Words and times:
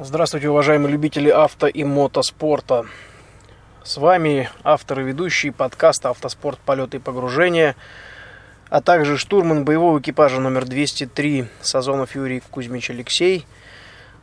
Здравствуйте, 0.00 0.48
уважаемые 0.48 0.92
любители 0.92 1.28
авто 1.28 1.66
и 1.66 1.82
мотоспорта. 1.82 2.86
С 3.82 3.96
вами 3.96 4.48
автор 4.62 5.00
и 5.00 5.02
ведущий 5.02 5.50
подкаста 5.50 6.10
«Автоспорт. 6.10 6.60
Полеты 6.60 6.98
и 6.98 7.00
погружения», 7.00 7.74
а 8.70 8.80
также 8.80 9.18
штурман 9.18 9.64
боевого 9.64 9.98
экипажа 9.98 10.38
номер 10.38 10.66
203 10.66 11.48
Сазонов 11.60 12.14
Юрий 12.14 12.44
Кузьмич 12.48 12.90
Алексей, 12.90 13.44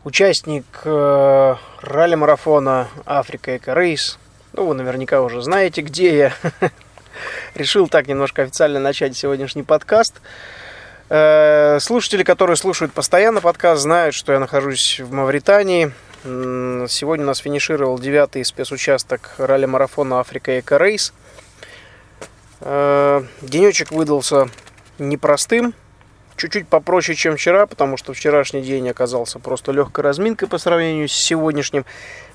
участник 0.05 0.63
э, 0.85 1.55
ралли-марафона 1.81 2.87
«Африка 3.05 3.57
Эко 3.57 3.73
Рейс». 3.73 4.17
Ну, 4.53 4.67
вы 4.67 4.75
наверняка 4.75 5.21
уже 5.21 5.41
знаете, 5.41 5.81
где 5.81 6.17
я. 6.17 6.33
Решил 7.53 7.89
так 7.89 8.07
немножко 8.07 8.43
официально 8.43 8.79
начать 8.79 9.17
сегодняшний 9.17 9.63
подкаст– 9.63 10.21
Э, 10.31 10.64
слушатели, 11.07 12.23
которые 12.23 12.55
слушают 12.55 12.91
постоянно 12.91 13.39
подкаст, 13.39 13.83
знают, 13.83 14.15
что 14.15 14.33
я 14.33 14.39
нахожусь 14.39 14.99
в 14.99 15.11
Мавритании. 15.11 15.91
Сегодня 16.23 17.25
у 17.25 17.27
нас 17.27 17.37
финишировал 17.37 17.99
девятый 17.99 18.43
спецучасток 18.43 19.35
ралли-марафона 19.37 20.19
Африка 20.19 20.59
Эко 20.59 20.77
Рейс. 20.77 21.13
Э, 22.61 23.21
денечек 23.41 23.91
выдался 23.91 24.49
непростым, 24.97 25.75
чуть-чуть 26.35 26.67
попроще, 26.67 27.15
чем 27.15 27.37
вчера, 27.37 27.67
потому 27.67 27.95
что 27.97 28.13
вчерашний 28.13 28.63
день 28.63 28.89
оказался 28.89 29.37
просто 29.37 29.71
легкой 29.71 30.01
разминкой 30.03 30.47
по 30.47 30.57
сравнению 30.57 31.07
с 31.07 31.13
сегодняшним. 31.13 31.85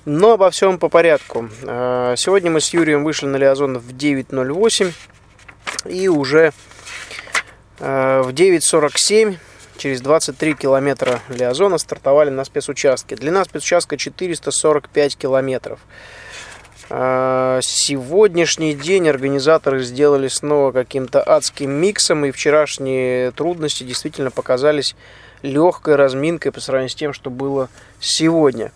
Но 0.04 0.34
обо 0.34 0.50
всем 0.50 0.78
по 0.78 0.88
порядку. 0.88 1.48
Э, 1.62 2.14
сегодня 2.16 2.52
мы 2.52 2.60
с 2.60 2.72
Юрием 2.72 3.02
вышли 3.02 3.26
на 3.26 3.36
Лиазон 3.36 3.78
в 3.78 3.92
9.08 3.92 4.92
и 5.86 6.06
уже 6.06 6.52
Э, 6.52 6.52
в 7.80 8.28
9.47 8.28 9.38
через 9.78 10.02
23 10.02 10.54
километра 10.54 11.20
Лиазона 11.30 11.78
стартовали 11.78 12.28
на 12.30 12.44
спецучастке. 12.44 13.16
Длина 13.16 13.44
спецучастка 13.44 13.96
445 13.96 15.16
километров. 15.16 15.80
Э, 16.90 17.60
сегодняшний 17.62 18.74
день 18.74 19.08
организаторы 19.08 19.82
сделали 19.82 20.28
снова 20.28 20.72
каким-то 20.72 21.22
адским 21.22 21.70
миксом, 21.70 22.26
и 22.26 22.32
вчерашние 22.32 23.30
трудности 23.30 23.84
действительно 23.84 24.30
показались 24.30 24.94
легкой 25.42 25.94
разминкой 25.96 26.52
по 26.52 26.60
сравнению 26.60 26.90
с 26.90 26.94
тем, 26.94 27.12
что 27.14 27.30
было 27.30 27.70
сегодня. 28.00 28.72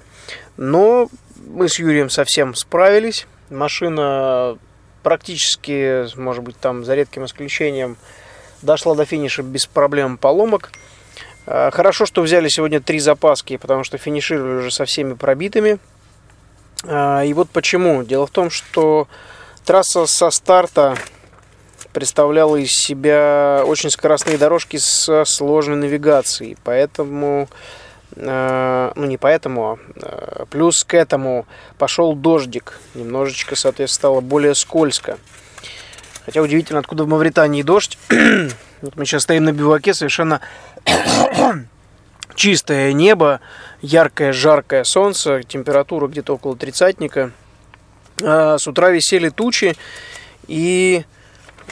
Но 0.56 1.11
мы 1.36 1.68
с 1.68 1.78
Юрием 1.78 2.08
совсем 2.08 2.55
справились. 2.55 3.27
Машина 3.50 4.58
практически, 5.02 6.06
может 6.16 6.42
быть, 6.44 6.56
там 6.56 6.84
за 6.84 6.94
редким 6.94 7.24
исключением, 7.27 7.96
дошла 8.65 8.95
до 8.95 9.05
финиша 9.05 9.43
без 9.43 9.67
проблем 9.67 10.17
поломок. 10.17 10.73
А, 11.47 11.70
хорошо, 11.70 12.07
что 12.07 12.23
взяли 12.23 12.48
сегодня 12.48 12.81
три 12.81 12.98
запаски, 12.98 13.57
потому 13.57 13.84
что 13.84 13.98
финишировали 13.98 14.59
уже 14.59 14.70
со 14.70 14.84
всеми 14.84 15.15
пробитыми. 15.15 15.79
А, 16.85 17.23
и 17.23 17.33
вот 17.35 17.51
почему. 17.51 18.03
Дело 18.03 18.27
в 18.27 18.31
том, 18.31 18.51
что 18.51 19.09
трасса 19.65 20.07
со 20.07 20.31
старта 20.31 20.97
представляла 21.92 22.57
из 22.57 22.73
себя 22.73 23.62
очень 23.67 23.91
скоростные 23.91 24.39
дорожки 24.39 24.79
со 24.79 25.25
сложной 25.25 25.77
навигацией. 25.77 26.57
Поэтому, 26.65 27.48
а, 28.17 28.92
ну 28.97 29.05
не 29.05 29.19
поэтому, 29.19 29.79
плюс 30.51 30.85
к 30.85 30.95
этому 30.95 31.47
пошел 31.79 32.15
дождик. 32.15 32.81
Немножечко, 32.95 33.55
соответственно, 33.55 33.98
стало 33.98 34.20
более 34.20 34.55
скользко. 34.55 35.19
Хотя 36.25 36.41
удивительно, 36.41 36.80
откуда 36.80 37.05
в 37.05 37.08
Мавритании 37.08 37.62
дождь. 37.62 37.98
вот 38.80 38.97
мы 38.97 39.05
сейчас 39.05 39.25
стоим 39.25 39.44
на 39.44 39.53
биваке, 39.53 39.94
совершенно 39.94 40.41
чистое 42.34 42.92
небо, 42.92 43.41
яркое, 43.83 44.33
жаркое 44.33 44.84
солнце, 44.84 45.42
температура 45.42 46.08
где-то 46.08 46.34
около 46.34 46.56
тридцатника. 46.56 47.30
А 48.22 48.58
с 48.58 48.67
утра 48.67 48.91
висели 48.91 49.28
тучи, 49.28 49.77
и 50.47 51.05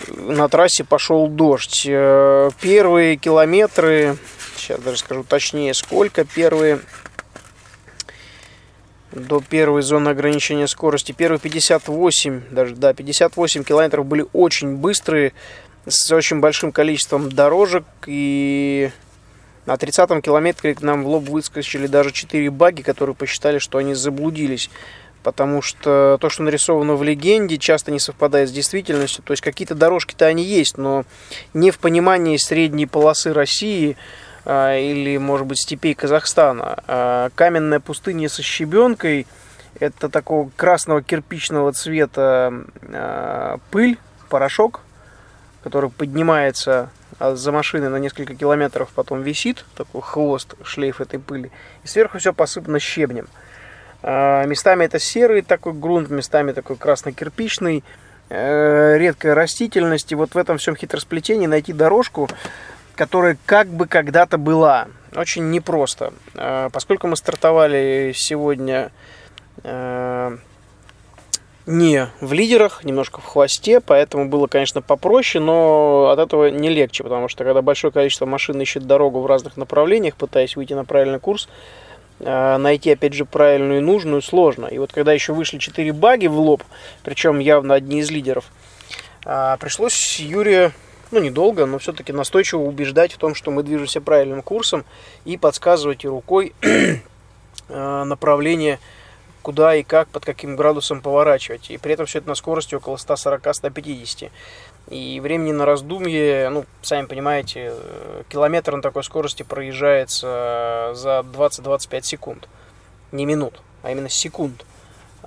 на 0.08 0.48
трассе 0.48 0.84
пошел 0.84 1.28
дождь. 1.28 1.84
Э, 1.88 2.50
первые 2.60 3.16
километры, 3.16 4.16
сейчас 4.56 4.80
даже 4.80 4.98
скажу 4.98 5.24
точнее 5.24 5.74
сколько, 5.74 6.24
первые 6.24 6.80
до 9.12 9.40
первой 9.40 9.82
зоны 9.82 10.08
ограничения 10.08 10.66
скорости. 10.66 11.12
Первые 11.12 11.38
58, 11.38 12.42
даже 12.50 12.74
да, 12.74 12.94
58 12.94 13.64
километров 13.64 14.06
были 14.06 14.26
очень 14.32 14.76
быстрые, 14.76 15.32
с 15.86 16.10
очень 16.12 16.40
большим 16.40 16.72
количеством 16.72 17.30
дорожек. 17.30 17.84
И 18.06 18.90
на 19.66 19.74
30-м 19.74 20.22
километре 20.22 20.74
к 20.74 20.82
нам 20.82 21.04
в 21.04 21.08
лоб 21.08 21.28
выскочили 21.28 21.86
даже 21.86 22.12
4 22.12 22.50
баги, 22.50 22.82
которые 22.82 23.14
посчитали, 23.14 23.58
что 23.58 23.78
они 23.78 23.94
заблудились. 23.94 24.70
Потому 25.22 25.62
что 25.62 26.18
то, 26.20 26.28
что 26.30 26.42
нарисовано 26.42 26.96
в 26.96 27.04
легенде, 27.04 27.56
часто 27.56 27.92
не 27.92 28.00
совпадает 28.00 28.48
с 28.48 28.52
действительностью. 28.52 29.22
То 29.22 29.32
есть 29.32 29.42
какие-то 29.42 29.76
дорожки-то 29.76 30.26
они 30.26 30.42
есть, 30.42 30.78
но 30.78 31.04
не 31.54 31.70
в 31.70 31.78
понимании 31.78 32.36
средней 32.38 32.86
полосы 32.86 33.32
России– 33.32 33.96
или, 34.44 35.16
может 35.18 35.46
быть, 35.46 35.58
степей 35.60 35.94
Казахстана. 35.94 36.78
А, 36.86 37.30
каменная 37.34 37.80
пустыня 37.80 38.28
со 38.28 38.42
щебенкой– 38.42 39.26
это 39.80 40.08
такого 40.08 40.50
красного 40.56 41.02
кирпичного 41.02 41.72
цвета 41.72 42.52
а, 42.82 43.58
пыль, 43.70 43.98
порошок, 44.28 44.80
который 45.62 45.90
поднимается 45.90 46.90
за 47.20 47.52
машиной 47.52 47.88
на 47.88 47.96
несколько 47.96 48.34
километров, 48.34 48.90
потом 48.94 49.22
висит, 49.22 49.64
такой 49.76 50.02
хвост, 50.02 50.54
шлейф 50.64 51.00
этой 51.00 51.20
пыли, 51.20 51.52
и 51.84 51.86
сверху 51.86 52.18
все 52.18 52.32
посыпано 52.32 52.80
щебнем. 52.80 53.28
Местами 54.02 54.86
это 54.86 54.98
серый 54.98 55.42
такой 55.42 55.74
грунт, 55.74 56.10
местами 56.10 56.50
такой 56.50 56.74
красно-кирпичный, 56.74 57.84
э, 58.30 58.98
редкая 58.98 59.34
растительность. 59.36 60.10
И 60.10 60.16
вот 60.16 60.34
в 60.34 60.38
этом 60.38 60.58
всем 60.58 60.74
хитросплетении 60.74 61.46
найти 61.46 61.72
дорожку, 61.72 62.28
которая 63.02 63.36
как 63.46 63.66
бы 63.66 63.88
когда-то 63.88 64.38
была. 64.38 64.86
Очень 65.16 65.50
непросто. 65.50 66.12
А, 66.36 66.70
поскольку 66.70 67.08
мы 67.08 67.16
стартовали 67.16 68.12
сегодня 68.14 68.92
э, 69.64 70.36
не 71.66 72.06
в 72.20 72.32
лидерах, 72.32 72.84
немножко 72.84 73.20
в 73.20 73.24
хвосте, 73.24 73.80
поэтому 73.80 74.28
было, 74.28 74.46
конечно, 74.46 74.82
попроще, 74.82 75.42
но 75.42 76.10
от 76.10 76.20
этого 76.20 76.46
не 76.46 76.68
легче, 76.68 77.02
потому 77.02 77.26
что 77.26 77.42
когда 77.42 77.60
большое 77.60 77.92
количество 77.92 78.24
машин 78.24 78.60
ищет 78.60 78.86
дорогу 78.86 79.20
в 79.20 79.26
разных 79.26 79.56
направлениях, 79.56 80.14
пытаясь 80.14 80.54
выйти 80.54 80.74
на 80.74 80.84
правильный 80.84 81.18
курс, 81.18 81.48
э, 82.20 82.56
найти, 82.56 82.92
опять 82.92 83.14
же, 83.14 83.24
правильную 83.24 83.80
и 83.80 83.82
нужную 83.82 84.22
сложно. 84.22 84.66
И 84.66 84.78
вот 84.78 84.92
когда 84.92 85.12
еще 85.12 85.32
вышли 85.32 85.58
4 85.58 85.92
баги 85.92 86.28
в 86.28 86.38
лоб, 86.38 86.62
причем 87.02 87.40
явно 87.40 87.74
одни 87.74 87.98
из 87.98 88.12
лидеров, 88.12 88.44
пришлось 89.24 90.20
Юрию 90.20 90.72
ну, 91.12 91.20
недолго, 91.20 91.66
но 91.66 91.78
все-таки 91.78 92.12
настойчиво 92.12 92.60
убеждать 92.62 93.12
в 93.12 93.18
том, 93.18 93.34
что 93.34 93.50
мы 93.50 93.62
движемся 93.62 94.00
правильным 94.00 94.42
курсом 94.42 94.84
и 95.24 95.36
подсказывать 95.36 96.04
и 96.04 96.08
рукой 96.08 96.54
э, 96.62 98.04
направление, 98.04 98.80
куда 99.42 99.76
и 99.76 99.82
как, 99.82 100.08
под 100.08 100.24
каким 100.24 100.56
градусом 100.56 101.02
поворачивать. 101.02 101.70
И 101.70 101.76
при 101.76 101.92
этом 101.92 102.06
все 102.06 102.18
это 102.18 102.28
на 102.28 102.34
скорости 102.34 102.74
около 102.74 102.96
140-150. 102.96 104.30
И 104.88 105.20
времени 105.20 105.52
на 105.52 105.66
раздумье, 105.66 106.48
ну, 106.48 106.64
сами 106.80 107.06
понимаете, 107.06 107.72
э, 107.74 108.22
километр 108.28 108.74
на 108.74 108.82
такой 108.82 109.04
скорости 109.04 109.42
проезжается 109.42 110.92
за 110.94 111.20
20-25 111.20 112.02
секунд. 112.02 112.48
Не 113.12 113.26
минут, 113.26 113.60
а 113.82 113.90
именно 113.90 114.08
секунд. 114.08 114.64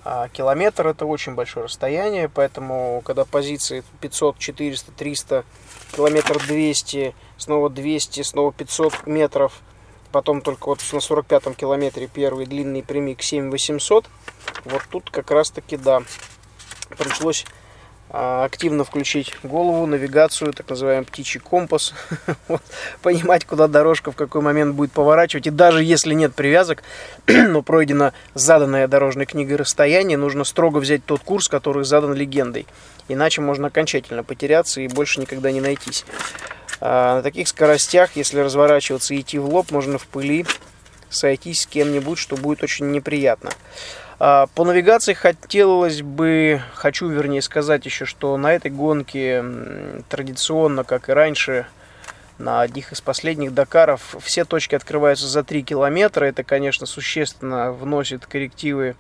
А 0.04 0.30
километр 0.30 0.88
это 0.88 1.08
очень 1.08 1.34
большое 1.34 1.66
расстояние, 1.66 2.30
поэтому 2.30 3.02
когда 3.04 3.26
позиции 3.26 3.84
500, 4.02 4.38
400, 4.38 4.92
300, 4.92 5.46
километр 5.92 6.40
200, 6.46 7.14
снова 7.38 7.70
200, 7.70 8.22
снова 8.22 8.52
500 8.52 9.08
метров, 9.08 9.54
потом 10.12 10.42
только 10.42 10.68
вот 10.68 10.80
на 10.92 10.98
45-м 10.98 11.54
километре 11.56 12.08
первый 12.08 12.46
длинный 12.46 12.84
прямик 12.84 13.22
7800, 13.22 14.06
вот 14.66 14.82
тут 14.90 15.10
как 15.10 15.32
раз 15.32 15.52
таки 15.52 15.78
да, 15.78 16.04
пришлось 16.98 17.46
активно 18.10 18.84
включить 18.84 19.34
голову, 19.44 19.86
навигацию, 19.86 20.54
так 20.54 20.70
называемый 20.70 21.06
птичий 21.06 21.40
компас, 21.40 21.94
вот, 22.48 22.62
понимать, 23.02 23.46
куда 23.46 23.68
дорожка 23.68 24.12
в 24.12 24.16
какой 24.16 24.42
момент 24.42 24.76
будет 24.76 24.92
поворачивать. 24.92 25.48
И 25.48 25.50
даже 25.50 25.84
если 25.84 26.14
нет 26.14 26.34
привязок, 26.36 26.84
но 27.28 27.62
пройдено 27.62 28.14
заданное 28.34 28.88
дорожной 28.88 29.26
книгой 29.26 29.58
расстояние, 29.58 30.18
нужно 30.18 30.44
строго 30.44 30.78
взять 30.78 31.04
тот 31.06 31.22
курс, 31.22 31.48
который 31.48 31.84
задан 31.84 32.14
легендой. 32.14 32.68
Иначе 33.08 33.42
можно 33.42 33.68
окончательно 33.68 34.24
потеряться 34.24 34.82
и 34.82 34.88
больше 34.88 35.20
никогда 35.20 35.52
не 35.52 35.62
найтись. 35.62 36.06
А 36.82 37.18
на 37.18 37.22
таких 37.24 37.48
скоростях, 37.48 38.16
если 38.16 38.40
разворачиваться 38.40 39.14
и 39.14 39.22
идти 39.22 39.40
в 39.40 39.46
лоб, 39.46 39.72
можно 39.72 39.98
в 39.98 40.08
пыли 40.08 40.46
сойтись 41.10 41.62
с 41.62 41.68
кем-нибудь, 41.68 42.20
что 42.20 42.36
будет 42.36 42.64
очень 42.64 42.92
неприятно. 42.92 43.52
А, 44.18 44.48
по 44.56 44.64
навигации 44.64 45.14
хотелось 45.14 46.02
бы, 46.02 46.62
хочу 46.74 47.08
вернее 47.10 47.42
сказать 47.42 47.86
еще, 47.86 48.06
что 48.06 48.38
на 48.38 48.54
этой 48.54 48.72
гонке 48.72 49.44
традиционно, 50.10 50.84
как 50.84 51.10
и 51.10 51.14
раньше, 51.14 51.66
на 52.38 52.62
одних 52.62 52.92
из 52.92 53.02
последних 53.02 53.54
Дакаров 53.54 54.16
все 54.22 54.44
точки 54.46 54.76
открываются 54.76 55.28
за 55.28 55.44
3 55.44 55.64
километра. 55.64 56.26
Это, 56.26 56.44
конечно, 56.44 56.86
существенно 56.86 57.72
вносит 57.72 58.26
коррективы 58.26 58.96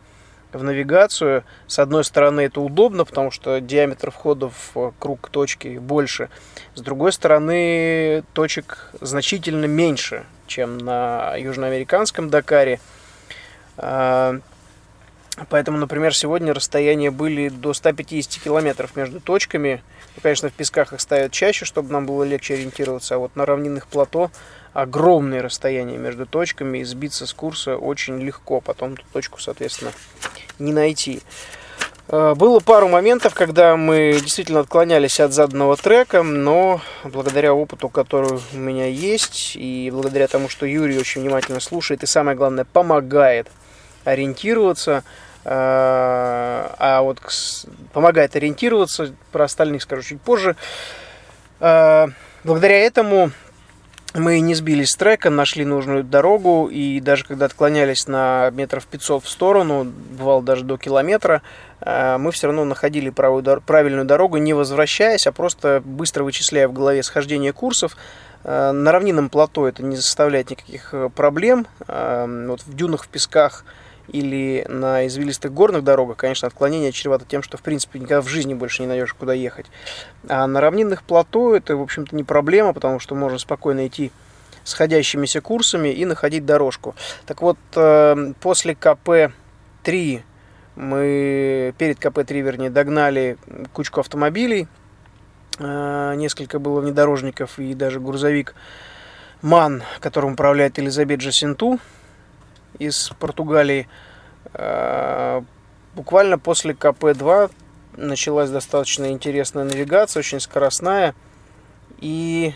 в 0.54 0.64
навигацию. 0.64 1.44
С 1.68 1.80
одной 1.80 2.06
стороны, 2.06 2.42
это 2.42 2.62
удобно, 2.62 3.04
потому 3.04 3.32
что 3.32 3.60
диаметр 3.60 4.12
входа 4.12 4.50
в 4.50 4.94
круг 5.00 5.30
точки 5.30 5.78
больше. 5.80 6.30
С 6.76 6.82
другой 6.82 7.12
стороны, 7.12 8.24
точек 8.34 8.92
значительно 9.02 9.66
меньше, 9.66 10.24
чем 10.48 10.78
на 10.78 11.36
южноамериканском 11.36 12.30
Дакаре. 12.30 12.80
Поэтому, 15.50 15.78
например, 15.78 16.16
сегодня 16.16 16.54
расстояния 16.54 17.12
были 17.12 17.50
до 17.50 17.74
150 17.74 18.42
километров 18.42 18.96
между 18.96 19.20
точками. 19.20 19.84
Ну, 20.16 20.22
конечно, 20.22 20.50
в 20.50 20.54
песках 20.54 20.94
их 20.94 21.02
ставят 21.02 21.34
чаще, 21.34 21.66
чтобы 21.66 21.92
нам 21.92 22.06
было 22.06 22.24
легче 22.24 22.54
ориентироваться. 22.54 23.16
А 23.16 23.18
вот 23.18 23.36
на 23.36 23.46
равнинных 23.46 23.88
плато 23.88 24.32
огромные 24.74 25.42
расстояния 25.42 25.98
между 25.98 26.26
точками, 26.26 26.80
и 26.80 26.84
сбиться 26.84 27.26
с 27.26 27.34
курса 27.34 27.76
очень 27.78 28.22
легко. 28.22 28.62
Потом 28.62 28.94
эту 28.94 29.04
точку, 29.12 29.42
соответственно, 29.42 29.92
не 30.58 30.72
найти. 30.72 31.22
А, 32.08 32.36
было 32.36 32.60
пару 32.60 32.88
моментов, 32.88 33.34
когда 33.34 33.76
мы 33.76 34.18
действительно 34.22 34.60
отклонялись 34.62 35.20
от 35.20 35.34
заданного 35.34 35.76
трека, 35.76 36.24
но 36.24 36.82
благодаря 37.04 37.54
опыту, 37.54 37.90
который 37.90 38.40
у 38.54 38.58
меня 38.58 38.88
есть, 38.88 39.56
и 39.56 39.90
благодаря 39.92 40.28
тому, 40.28 40.50
что 40.50 40.66
Юрий 40.66 40.98
очень 40.98 41.22
внимательно 41.22 41.60
слушает 41.60 42.04
и, 42.04 42.08
самое 42.08 42.38
главное, 42.38 42.66
помогает 42.66 43.48
ориентироваться, 44.04 45.04
а, 45.46 46.76
а 46.80 47.02
вот 47.02 47.20
помогает 47.94 48.36
ориентироваться, 48.36 49.14
про 49.32 49.46
остальных 49.46 49.84
скажу 49.84 50.02
чуть 50.02 50.22
позже, 50.22 50.56
а, 51.60 52.10
благодаря 52.44 52.80
этому 52.80 53.32
мы 54.16 54.40
не 54.40 54.56
сбились 54.56 54.92
с 54.92 54.96
трека, 54.96 55.30
нашли 55.30 55.66
нужную 55.66 56.04
дорогу, 56.04 56.68
и 56.72 57.00
даже 57.00 57.26
когда 57.26 57.46
отклонялись 57.46 58.08
на 58.08 58.50
метров 58.52 58.88
500 58.88 59.24
в 59.24 59.30
сторону, 59.30 59.84
бывало 59.84 60.42
даже 60.42 60.64
до 60.64 60.78
километра, 60.78 61.42
э, 61.82 62.18
мы 62.18 62.32
все 62.32 62.48
равно 62.48 62.64
находили 62.64 63.10
правую, 63.10 63.44
правильную 63.62 64.06
дорогу, 64.06 64.38
не 64.38 64.54
возвращаясь, 64.54 65.28
а 65.28 65.32
просто 65.32 65.82
быстро 65.84 66.24
вычисляя 66.24 66.68
в 66.68 66.74
голове 66.74 67.04
схождение 67.04 67.52
курсов. 67.52 67.98
Э, 68.46 68.72
на 68.72 68.94
равнинном 68.94 69.30
плато 69.30 69.68
это 69.68 69.84
не 69.84 69.98
составляет 69.98 70.50
никаких 70.50 70.94
э, 70.94 71.10
проблем. 71.14 71.68
Вот 71.86 72.62
в 72.62 72.74
дюнах, 72.74 73.04
в 73.04 73.08
песках– 73.10 73.66
или 74.08 74.66
на 74.70 75.08
извилистых 75.08 75.54
горных 75.54 75.84
дорогах, 75.84 76.18
конечно, 76.18 76.48
отклонение 76.48 76.92
чревато 76.92 77.26
тем, 77.28 77.42
что, 77.42 77.58
в 77.58 77.62
принципе, 77.62 78.00
никогда 78.00 78.22
в 78.22 78.28
жизни 78.28 78.54
больше 78.54 78.82
не 78.82 78.88
найдешь, 78.88 79.14
куда 79.14 79.34
ехать. 79.34 79.66
А 80.28 80.48
на 80.48 80.62
равнинных 80.62 81.04
плато 81.04 81.56
это, 81.56 81.76
в 81.76 81.82
общем-то, 81.82 82.16
не 82.16 82.24
проблема, 82.24 82.74
потому 82.74 83.00
что 83.00 83.16
можно 83.16 83.38
спокойно 83.38 83.88
идти 83.88 84.12
сходящимися 84.64 85.42
курсами 85.42 85.90
и 85.90 86.06
находить 86.06 86.46
дорожку. 86.46 86.96
Так 87.26 87.42
вот, 87.42 87.58
э, 87.76 88.34
после 88.42 88.74
КП-3 88.76 90.22
мы, 90.76 91.74
перед 91.78 92.00
КП-3, 92.00 92.42
вернее, 92.42 92.70
догнали 92.70 93.38
кучку 93.74 94.00
автомобилей, 94.02 94.68
э, 95.60 96.14
несколько 96.16 96.60
было 96.60 96.82
внедорожников 96.82 97.60
и 97.60 97.74
даже 97.74 98.00
грузовик 98.00 98.56
МАН, 99.42 99.84
которым 100.00 100.34
управляет 100.34 100.80
Элизабет 100.80 101.20
Джасинту, 101.20 101.80
из 102.80 103.12
Португалии. 103.20 103.88
Э, 104.54 105.42
буквально 105.96 106.38
после 106.38 106.74
КП-2 106.74 107.52
началась 107.98 108.50
достаточно 108.50 109.12
интересная 109.12 109.64
навигация, 109.64 110.20
очень 110.20 110.40
скоростная. 110.40 111.16
И 112.00 112.54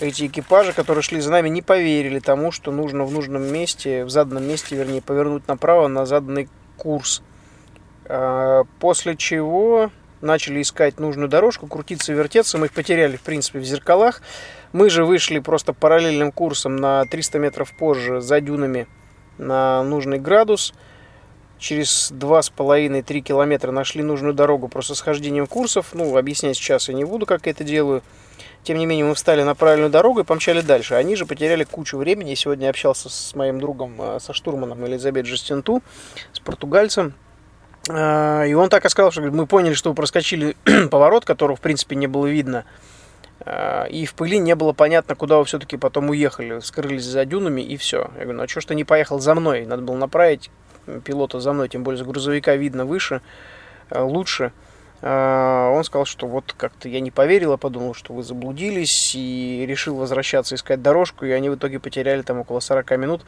эти 0.00 0.26
экипажи, 0.26 0.72
которые 0.72 1.02
шли 1.02 1.20
за 1.20 1.30
нами, 1.30 1.48
не 1.48 1.62
поверили 1.62 2.18
тому, 2.18 2.52
что 2.52 2.70
нужно 2.70 3.04
в 3.04 3.12
нужном 3.12 3.42
месте, 3.42 4.04
в 4.04 4.10
заданном 4.10 4.44
месте, 4.44 4.76
вернее, 4.76 5.02
повернуть 5.02 5.48
направо 5.48 5.88
на 5.88 6.06
заданный 6.06 6.48
курс. 6.76 7.22
Э, 8.04 8.64
после 8.80 9.16
чего 9.16 9.90
начали 10.20 10.62
искать 10.62 10.98
нужную 11.00 11.28
дорожку, 11.28 11.66
крутиться, 11.66 12.12
вертеться. 12.12 12.58
Мы 12.58 12.66
их 12.66 12.72
потеряли, 12.72 13.16
в 13.16 13.22
принципе, 13.22 13.58
в 13.58 13.64
зеркалах. 13.64 14.22
Мы 14.72 14.90
же 14.90 15.04
вышли 15.04 15.38
просто 15.38 15.72
параллельным 15.72 16.32
курсом 16.32 16.76
на 16.76 17.04
300 17.06 17.38
метров 17.38 17.72
позже 17.76 18.20
за 18.20 18.40
дюнами 18.40 18.86
на 19.38 19.82
нужный 19.82 20.18
градус. 20.18 20.74
Через 21.58 22.12
2,5-3 22.12 23.20
километра 23.20 23.72
нашли 23.72 24.02
нужную 24.02 24.32
дорогу 24.32 24.68
просто 24.68 24.94
схождением 24.94 25.46
курсов. 25.46 25.88
Ну, 25.92 26.16
объяснять 26.16 26.56
сейчас 26.56 26.88
я 26.88 26.94
не 26.94 27.04
буду, 27.04 27.26
как 27.26 27.46
я 27.46 27.52
это 27.52 27.64
делаю. 27.64 28.02
Тем 28.62 28.78
не 28.78 28.86
менее, 28.86 29.06
мы 29.06 29.14
встали 29.14 29.42
на 29.42 29.54
правильную 29.54 29.90
дорогу 29.90 30.20
и 30.20 30.24
помчали 30.24 30.60
дальше. 30.60 30.94
Они 30.94 31.16
же 31.16 31.26
потеряли 31.26 31.64
кучу 31.64 31.96
времени. 31.96 32.34
Сегодня 32.34 32.64
я 32.64 32.70
общался 32.70 33.08
с 33.08 33.34
моим 33.34 33.60
другом, 33.60 33.94
э, 33.98 34.18
со 34.20 34.32
штурманом 34.32 34.86
Элизабет 34.86 35.26
Жестенту, 35.26 35.82
с 36.32 36.40
португальцем. 36.40 37.14
А, 37.88 38.44
и 38.44 38.54
он 38.54 38.68
так 38.68 38.84
и 38.84 38.88
сказал, 38.88 39.10
что 39.10 39.22
мы 39.22 39.46
поняли, 39.46 39.74
что 39.74 39.94
проскочили 39.94 40.56
поворот, 40.90 41.24
которого 41.24 41.56
в 41.56 41.60
принципе 41.60 41.96
не 41.96 42.06
было 42.06 42.26
видно. 42.26 42.64
А, 43.40 43.84
и 43.84 44.04
в 44.04 44.14
пыли 44.14 44.38
не 44.38 44.54
было 44.54 44.72
понятно, 44.72 45.14
куда 45.14 45.38
вы 45.38 45.44
все-таки 45.44 45.76
потом 45.76 46.10
уехали. 46.10 46.60
Скрылись 46.60 47.04
за 47.04 47.24
дюнами 47.24 47.62
и 47.62 47.76
все. 47.76 48.10
Я 48.16 48.24
говорю, 48.24 48.38
ну 48.38 48.42
а 48.44 48.48
что 48.48 48.60
ж 48.60 48.66
ты 48.66 48.74
не 48.74 48.84
поехал 48.84 49.20
за 49.20 49.34
мной? 49.34 49.64
Надо 49.64 49.82
было 49.82 49.96
направить 49.96 50.50
пилота 51.04 51.40
за 51.40 51.52
мной, 51.52 51.68
тем 51.68 51.82
более 51.82 52.02
с 52.02 52.06
грузовика 52.06 52.56
видно 52.56 52.84
выше, 52.84 53.20
а, 53.90 54.04
лучше. 54.04 54.52
Он 55.00 55.84
сказал, 55.84 56.06
что 56.06 56.26
вот 56.26 56.56
как-то 56.56 56.88
я 56.88 56.98
не 56.98 57.12
поверил, 57.12 57.52
а 57.52 57.56
подумал, 57.56 57.94
что 57.94 58.12
вы 58.12 58.24
заблудились 58.24 59.14
и 59.14 59.64
решил 59.64 59.94
возвращаться 59.94 60.56
искать 60.56 60.82
дорожку, 60.82 61.24
и 61.24 61.30
они 61.30 61.50
в 61.50 61.54
итоге 61.54 61.78
потеряли 61.78 62.22
там 62.22 62.40
около 62.40 62.58
40 62.58 62.90
минут, 62.98 63.22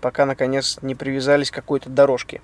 пока 0.00 0.24
наконец 0.24 0.78
не 0.80 0.94
привязались 0.94 1.50
к 1.50 1.54
какой-то 1.54 1.90
дорожке. 1.90 2.40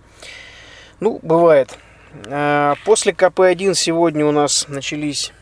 Ну, 1.00 1.20
бывает. 1.22 1.78
А, 2.26 2.74
после 2.84 3.12
КП-1 3.12 3.74
сегодня 3.74 4.26
у 4.26 4.32
нас 4.32 4.66
начались... 4.68 5.32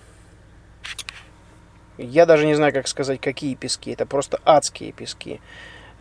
Я 1.97 2.27
даже 2.27 2.45
не 2.45 2.55
знаю, 2.55 2.75
как 2.75 2.89
сказать, 2.89 3.21
какие 3.21 3.55
пески. 3.55 3.91
Это 3.93 4.05
просто 4.05 4.39
адские 4.45 4.93
пески. 4.93 5.41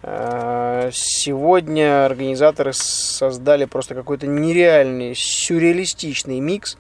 А, 0.04 0.90
сегодня 0.92 2.06
организаторы 2.06 2.74
создали 2.74 3.64
просто 3.64 3.96
какой-то 3.96 4.28
нереальный, 4.28 5.16
сюрреалистичный 5.16 6.42
микс. 6.42 6.78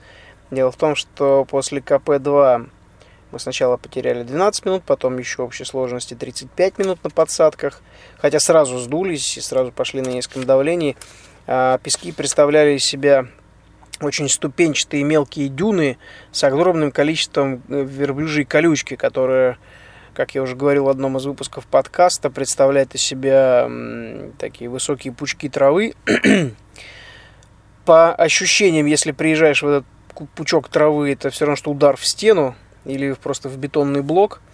Дело 0.51 0.72
в 0.72 0.75
том, 0.75 0.95
что 0.95 1.45
после 1.45 1.80
КП-2 1.80 2.69
мы 3.31 3.39
сначала 3.39 3.77
потеряли 3.77 4.24
12 4.24 4.66
минут, 4.66 4.83
потом 4.83 5.18
еще 5.18 5.44
общей 5.44 5.63
сложности 5.63 6.13
35 6.13 6.77
минут 6.77 7.04
на 7.06 7.10
подсадках. 7.10 7.81
Хотя 8.18 8.39
сразу 8.39 8.77
сдулись 8.80 9.38
и 9.38 9.41
сразу 9.41 9.72
пошли 9.72 10.01
на 10.01 10.10
низком 10.10 10.44
давлении. 10.44 10.98
А, 11.48 11.78
пески 11.78 12.12
представляли 12.12 12.78
из 12.78 12.84
себя 12.84 13.28
очень 14.02 14.30
ступенчатые 14.30 15.04
мелкие 15.04 15.48
дюны 15.48 15.98
с 16.32 16.44
огромным 16.44 16.92
количеством 16.92 17.62
э, 17.70 17.84
верблюжьей 17.84 18.46
колючки, 18.46 18.96
которая, 18.96 19.58
как 20.14 20.36
я 20.36 20.42
уже 20.42 20.56
говорил 20.56 20.86
в 20.86 20.90
одном 20.90 21.18
из 21.18 21.25
выпусков 21.25 21.66
подкаста, 21.66 22.30
представляет 22.30 22.96
из 22.96 23.02
себя 23.02 23.70
такие 24.38 24.70
высокие 24.70 25.14
пучки 25.14 25.48
травы. 25.50 25.94
По 27.86 28.14
ощущениям, 28.16 28.88
если 28.88 29.12
приезжаешь 29.12 29.62
в 29.62 29.68
этот 29.68 29.86
пучок 30.36 30.70
травы, 30.70 31.12
это 31.12 31.30
все 31.30 31.46
равно, 31.46 31.56
что 31.56 31.72
удар 31.72 31.96
в 31.96 32.06
стену 32.06 32.56
или 32.84 33.14
просто 33.14 33.48
в 33.50 33.58
бетонный 33.58 34.02
блок– 34.02 34.42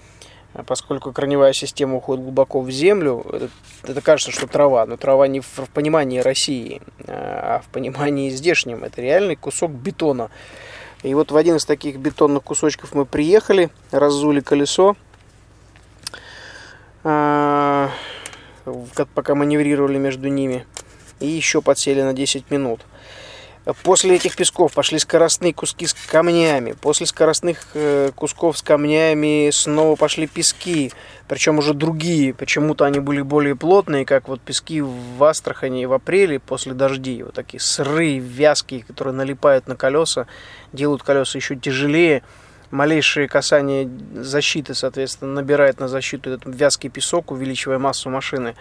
поскольку 0.66 1.12
корневая 1.14 1.54
система 1.54 1.96
уходит 1.96 2.24
глубоко 2.24 2.62
в 2.62 2.70
землю, 2.70 3.26
это, 3.32 3.50
это 3.84 4.02
кажется, 4.02 4.32
что 4.32 4.48
трава, 4.48 4.86
но 4.86 4.98
трава 4.98 5.28
не 5.28 5.40
в, 5.40 5.46
в 5.46 5.70
понимании 5.70 6.20
России, 6.20 6.82
а, 7.08 7.58
а 7.58 7.62
в 7.62 7.68
понимании 7.70 8.30
здешнем. 8.30 8.84
Это 8.84 9.02
реальный 9.02 9.36
кусок 9.36 9.72
бетона. 9.72 10.30
И 11.04 11.14
вот 11.14 11.32
в 11.32 11.38
один 11.38 11.56
из 11.56 11.66
таких 11.66 11.98
бетонных 11.98 12.44
кусочков 12.44 12.94
мы 12.94 13.06
приехали, 13.06 13.70
разули 13.92 14.42
колесо, 14.42 14.96
а, 17.04 17.90
пока 19.16 19.34
маневрировали 19.34 19.98
между 19.98 20.28
ними, 20.28 20.66
и 21.20 21.28
еще 21.28 21.62
подсели 21.62 22.02
на 22.02 22.14
10 22.14 22.52
минут. 22.52 22.82
После 23.84 24.16
этих 24.16 24.36
песков 24.36 24.74
пошли 24.74 24.98
скоростные 24.98 25.54
куски 25.54 25.86
с 25.86 25.94
камнями. 25.94 26.72
После 26.72 27.06
скоростных 27.06 27.60
э, 27.76 28.10
кусков 28.16 28.58
с 28.58 28.64
камнями 28.64 29.52
снова 29.52 29.96
пошли 29.96 30.26
пески. 30.26 30.92
Причем 31.28 31.60
уже 31.60 31.76
другие. 31.76 32.34
Почему-то 32.34 32.86
они 32.86 33.00
были 33.00 33.22
более 33.22 33.56
плотные, 33.56 34.04
как 34.04 34.28
вот 34.28 34.42
пески 34.42 34.82
в 34.82 35.24
Астрахани 35.24 35.86
в 35.86 35.94
апреле 35.94 36.40
после 36.40 36.74
дождей. 36.74 37.22
Вот 37.22 37.36
такие 37.36 37.60
сырые, 37.60 38.18
вязкие, 38.18 38.84
которые 38.84 39.14
налипают 39.14 39.68
на 39.68 39.76
колеса, 39.76 40.26
делают 40.74 41.04
колеса 41.04 41.38
еще 41.38 41.56
тяжелее. 41.56 42.24
Малейшее 42.72 43.28
касание 43.28 43.88
защиты, 44.16 44.74
соответственно, 44.74 45.34
набирает 45.34 45.80
на 45.80 45.88
защиту 45.88 46.32
этот 46.32 46.56
вязкий 46.56 46.90
песок, 46.90 47.30
увеличивая 47.32 47.78
массу 47.78 48.10
машины 48.10 48.56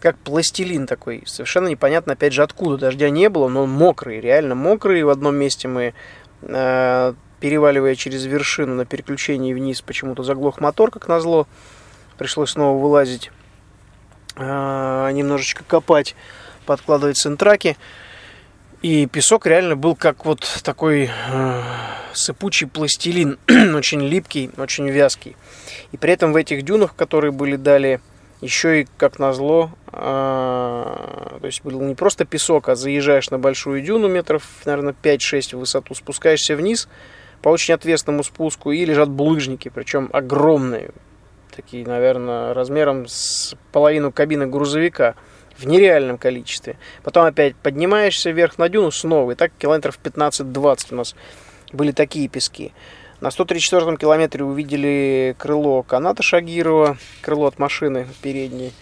как 0.00 0.16
пластилин 0.18 0.86
такой. 0.86 1.22
Совершенно 1.26 1.68
непонятно, 1.68 2.12
опять 2.12 2.32
же, 2.32 2.42
откуда. 2.42 2.76
Дождя 2.76 3.10
не 3.10 3.28
было, 3.28 3.48
но 3.48 3.64
он 3.64 3.70
мокрый, 3.70 4.20
реально 4.20 4.54
мокрый. 4.54 5.02
В 5.02 5.08
одном 5.08 5.36
месте 5.36 5.68
мы 5.68 5.94
э, 6.42 7.14
переваливая 7.40 7.94
через 7.94 8.24
вершину 8.24 8.74
на 8.74 8.84
переключении 8.84 9.54
вниз, 9.54 9.82
почему-то 9.82 10.22
заглох 10.22 10.60
мотор, 10.60 10.90
как 10.90 11.08
назло. 11.08 11.46
Пришлось 12.16 12.50
снова 12.50 12.80
вылазить, 12.80 13.30
э, 14.36 15.10
немножечко 15.12 15.64
копать, 15.64 16.14
подкладывать 16.66 17.16
центраки. 17.16 17.76
И 18.82 19.06
песок 19.06 19.46
реально 19.46 19.74
был 19.74 19.96
как 19.96 20.24
вот 20.24 20.60
такой 20.62 21.10
э, 21.10 21.62
сыпучий 22.12 22.68
пластилин, 22.68 23.38
очень 23.74 24.02
липкий, 24.02 24.50
очень 24.56 24.88
вязкий. 24.88 25.36
И 25.90 25.96
при 25.96 26.12
этом 26.12 26.32
в 26.32 26.36
этих 26.36 26.62
дюнах, 26.62 26.94
которые 26.94 27.32
были 27.32 27.56
далее, 27.56 28.00
еще 28.40 28.82
и, 28.82 28.86
как 28.96 29.18
назло, 29.18 29.70
э, 29.92 29.98
то 31.40 31.46
есть 31.46 31.62
был 31.64 31.80
не 31.80 31.94
просто 31.94 32.24
песок, 32.24 32.68
а 32.68 32.76
заезжаешь 32.76 33.30
на 33.30 33.38
большую 33.38 33.82
дюну 33.82 34.08
метров, 34.08 34.44
наверное, 34.64 34.94
5-6 35.00 35.56
в 35.56 35.60
высоту, 35.60 35.94
спускаешься 35.94 36.54
вниз 36.54 36.88
по 37.42 37.48
очень 37.48 37.74
ответственному 37.74 38.22
спуску, 38.22 38.70
и 38.72 38.84
лежат 38.84 39.08
булыжники, 39.08 39.68
причем 39.68 40.08
огромные, 40.12 40.90
такие, 41.54 41.84
наверное, 41.84 42.54
размером 42.54 43.06
с 43.08 43.56
половину 43.72 44.12
кабины 44.12 44.46
грузовика 44.46 45.14
в 45.56 45.66
нереальном 45.66 46.18
количестве. 46.18 46.76
Потом 47.02 47.24
опять 47.24 47.56
поднимаешься 47.56 48.30
вверх 48.30 48.58
на 48.58 48.68
дюну 48.68 48.92
снова, 48.92 49.32
и 49.32 49.34
так 49.34 49.52
километров 49.58 49.98
15-20 50.02 50.86
у 50.92 50.94
нас 50.94 51.16
были 51.72 51.92
такие 51.92 52.28
пески. 52.28 52.72
На 53.20 53.28
134-м 53.28 53.96
километре 53.96 54.44
увидели 54.44 55.34
крыло 55.38 55.82
каната 55.82 56.22
Шагирова, 56.22 56.96
крыло 57.20 57.46
от 57.46 57.58
машины 57.58 58.06
передней 58.22 58.72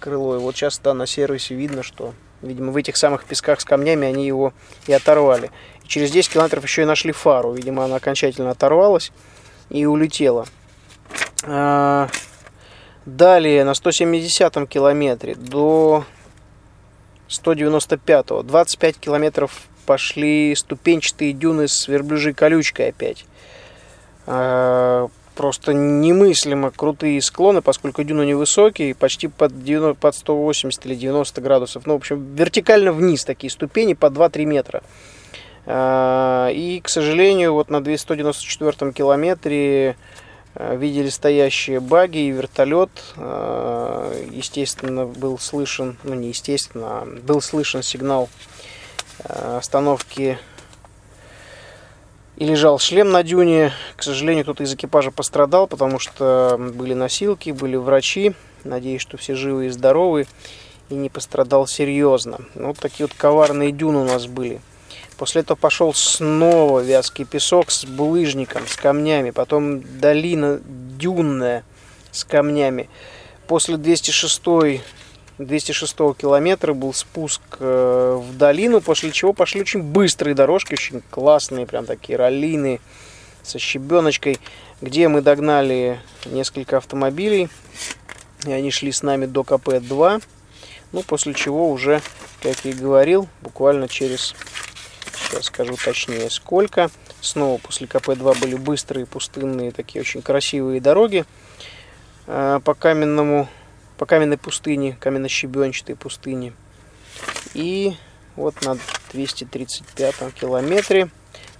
крыло. 0.00 0.36
И 0.36 0.38
вот 0.38 0.56
сейчас 0.56 0.80
да, 0.80 0.94
на 0.94 1.06
сервисе 1.06 1.54
видно, 1.54 1.82
что, 1.82 2.12
видимо, 2.42 2.72
в 2.72 2.76
этих 2.76 2.96
самых 2.96 3.24
песках 3.24 3.60
с 3.60 3.64
камнями 3.64 4.06
они 4.06 4.26
его 4.26 4.52
и 4.86 4.92
оторвали. 4.92 5.50
И 5.84 5.88
через 5.88 6.10
10 6.10 6.32
километров 6.32 6.64
еще 6.64 6.82
и 6.82 6.86
нашли 6.86 7.12
фару. 7.12 7.52
Видимо, 7.52 7.84
она 7.84 7.96
окончательно 7.96 8.50
оторвалась 8.50 9.12
и 9.70 9.86
улетела. 9.86 10.44
А, 11.44 12.08
далее 13.06 13.64
на 13.64 13.72
170-м 13.72 14.66
километре 14.66 15.36
до 15.36 16.04
195-го 17.28 18.42
25 18.42 18.98
километров 18.98 19.68
пошли 19.86 20.54
ступенчатые 20.54 21.32
дюны 21.32 21.68
с 21.68 21.88
верблюжьей 21.88 22.34
колючкой 22.34 22.88
опять. 22.88 23.24
А, 24.26 25.08
просто 25.34 25.72
немыслимо 25.72 26.70
крутые 26.70 27.20
склоны, 27.20 27.60
поскольку 27.60 28.02
дюны 28.02 28.24
невысокие, 28.24 28.94
почти 28.94 29.28
под, 29.28 29.64
90, 29.64 30.00
под 30.00 30.14
180 30.14 30.86
или 30.86 30.94
90 30.94 31.40
градусов. 31.40 31.86
Ну, 31.86 31.94
в 31.94 31.96
общем, 31.96 32.34
вертикально 32.34 32.92
вниз 32.92 33.24
такие 33.24 33.50
ступени 33.50 33.94
по 33.94 34.06
2-3 34.06 34.44
метра. 34.44 34.82
А, 35.66 36.48
и, 36.50 36.80
к 36.80 36.88
сожалению, 36.88 37.54
вот 37.54 37.70
на 37.70 37.82
294 37.82 38.92
километре 38.92 39.96
а, 40.54 40.74
видели 40.76 41.08
стоящие 41.08 41.80
баги 41.80 42.18
и 42.18 42.30
вертолет. 42.30 42.90
Естественно, 43.16 45.06
был 45.06 45.38
слышен, 45.38 45.96
ну 46.04 46.14
не 46.14 46.28
естественно, 46.28 47.06
был 47.22 47.40
слышен 47.40 47.82
сигнал 47.82 48.28
остановки 49.22 50.38
и 52.36 52.44
лежал 52.44 52.78
шлем 52.78 53.10
на 53.10 53.22
дюне. 53.22 53.72
К 53.96 54.02
сожалению, 54.02 54.44
кто-то 54.44 54.64
из 54.64 54.74
экипажа 54.74 55.10
пострадал, 55.10 55.66
потому 55.66 55.98
что 55.98 56.56
были 56.58 56.94
носилки, 56.94 57.50
были 57.50 57.76
врачи. 57.76 58.34
Надеюсь, 58.64 59.02
что 59.02 59.16
все 59.16 59.34
живы 59.34 59.66
и 59.66 59.70
здоровы 59.70 60.26
и 60.90 60.94
не 60.94 61.08
пострадал 61.08 61.66
серьезно. 61.66 62.40
Ну, 62.54 62.68
вот 62.68 62.78
такие 62.78 63.06
вот 63.06 63.16
коварные 63.16 63.72
дюны 63.72 63.98
у 63.98 64.04
нас 64.04 64.26
были. 64.26 64.60
После 65.16 65.42
этого 65.42 65.56
пошел 65.56 65.94
снова 65.94 66.80
вязкий 66.80 67.24
песок 67.24 67.70
с 67.70 67.84
булыжником, 67.84 68.66
с 68.66 68.76
камнями. 68.76 69.30
Потом 69.30 69.82
долина 69.98 70.60
дюнная 70.64 71.64
с 72.10 72.24
камнями. 72.24 72.88
После 73.46 73.76
206 73.76 74.42
206 75.38 75.96
километра 76.16 76.74
был 76.74 76.92
спуск 76.92 77.42
э, 77.58 78.20
в 78.22 78.36
долину, 78.36 78.80
после 78.80 79.10
чего 79.10 79.32
пошли 79.32 79.60
очень 79.60 79.82
быстрые 79.82 80.34
дорожки, 80.34 80.74
очень 80.74 81.02
классные, 81.10 81.66
прям 81.66 81.86
такие 81.86 82.16
раллины 82.16 82.80
со 83.42 83.58
щебеночкой, 83.58 84.38
где 84.80 85.08
мы 85.08 85.22
догнали 85.22 86.00
несколько 86.24 86.76
автомобилей, 86.76 87.48
и 88.46 88.52
они 88.52 88.70
шли 88.70 88.92
с 88.92 89.02
нами 89.02 89.26
до 89.26 89.42
КП-2, 89.42 90.22
ну, 90.92 91.02
после 91.02 91.34
чего 91.34 91.68
уже, 91.70 92.00
как 92.40 92.64
я 92.64 92.70
и 92.70 92.74
говорил, 92.74 93.28
буквально 93.40 93.88
через, 93.88 94.36
сейчас 95.12 95.46
скажу 95.46 95.76
точнее 95.84 96.30
сколько, 96.30 96.90
снова 97.20 97.58
после 97.58 97.88
КП-2 97.88 98.40
были 98.40 98.54
быстрые, 98.54 99.04
пустынные, 99.04 99.72
такие 99.72 100.00
очень 100.00 100.22
красивые 100.22 100.80
дороги 100.80 101.24
э, 102.28 102.60
по 102.64 102.74
каменному 102.74 103.48
по 103.98 104.06
каменной 104.06 104.38
пустыне, 104.38 104.96
каменно-щебенчатой 105.00 105.96
пустыне. 105.96 106.52
И 107.54 107.94
вот 108.36 108.60
на 108.62 108.76
235 109.12 110.34
километре, 110.34 111.08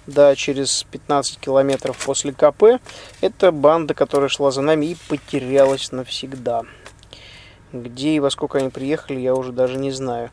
да, 0.07 0.35
через 0.35 0.85
15 0.91 1.39
километров 1.39 1.97
после 2.05 2.33
КП, 2.33 2.81
это 3.21 3.53
банда, 3.53 3.95
которая 3.95 4.29
шла 4.29 4.51
за 4.51 4.61
нами 4.63 4.87
и 4.87 4.97
потерялась 5.09 5.93
навсегда. 5.93 6.63
Где 7.73 8.11
и 8.11 8.21
во 8.21 8.31
сколько 8.31 8.59
они 8.59 8.71
приехали, 8.71 9.21
я 9.21 9.35
уже 9.35 9.53
даже 9.53 9.79
не 9.79 9.91
знаю. 9.91 10.31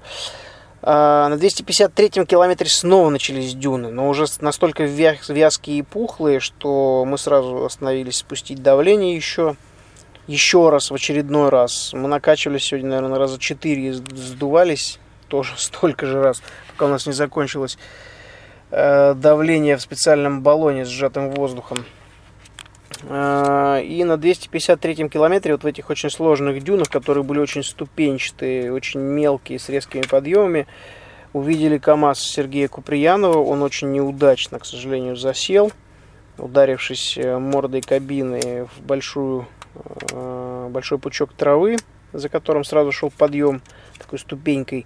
А 0.83 1.29
на 1.29 1.37
253 1.37 2.25
километре 2.25 2.67
снова 2.67 3.09
начались 3.09 3.53
дюны, 3.53 3.91
но 3.91 4.09
уже 4.09 4.25
настолько 4.39 4.83
вязкие 4.83 5.77
и 5.77 5.81
пухлые, 5.83 6.39
что 6.39 7.05
мы 7.05 7.19
сразу 7.19 7.65
остановились 7.65 8.17
спустить 8.17 8.63
давление 8.63 9.15
еще 9.15 9.55
еще 10.27 10.69
раз, 10.69 10.91
в 10.91 10.95
очередной 10.95 11.49
раз. 11.49 11.93
Мы 11.93 12.07
накачивались 12.07 12.63
сегодня, 12.63 12.89
наверное, 12.89 13.19
раза 13.19 13.39
четыре, 13.39 13.93
сдувались 13.93 14.99
тоже 15.27 15.53
столько 15.57 16.05
же 16.05 16.21
раз, 16.21 16.41
пока 16.71 16.85
у 16.85 16.89
нас 16.89 17.05
не 17.05 17.13
закончилось 17.13 17.77
э, 18.69 19.13
давление 19.15 19.77
в 19.77 19.81
специальном 19.81 20.41
баллоне 20.41 20.85
с 20.85 20.89
сжатым 20.89 21.31
воздухом. 21.31 21.85
Э, 23.03 23.81
и 23.83 24.03
на 24.03 24.17
253 24.17 25.09
километре, 25.09 25.53
вот 25.53 25.63
в 25.63 25.67
этих 25.67 25.89
очень 25.89 26.09
сложных 26.09 26.63
дюнах, 26.63 26.89
которые 26.89 27.23
были 27.23 27.39
очень 27.39 27.63
ступенчатые, 27.63 28.73
очень 28.73 28.99
мелкие, 28.99 29.59
с 29.59 29.69
резкими 29.69 30.01
подъемами, 30.01 30.67
увидели 31.33 31.77
КАМАЗ 31.77 32.19
Сергея 32.19 32.67
Куприянова. 32.67 33.39
Он 33.39 33.63
очень 33.63 33.91
неудачно, 33.91 34.59
к 34.59 34.65
сожалению, 34.65 35.15
засел, 35.15 35.71
ударившись 36.37 37.17
э, 37.17 37.37
мордой 37.37 37.81
кабины 37.81 38.67
в 38.75 38.81
большую 38.81 39.47
большой 40.69 40.97
пучок 40.99 41.33
травы, 41.33 41.77
за 42.13 42.29
которым 42.29 42.63
сразу 42.63 42.91
шел 42.91 43.09
подъем 43.09 43.61
такой 43.97 44.19
ступенькой. 44.19 44.85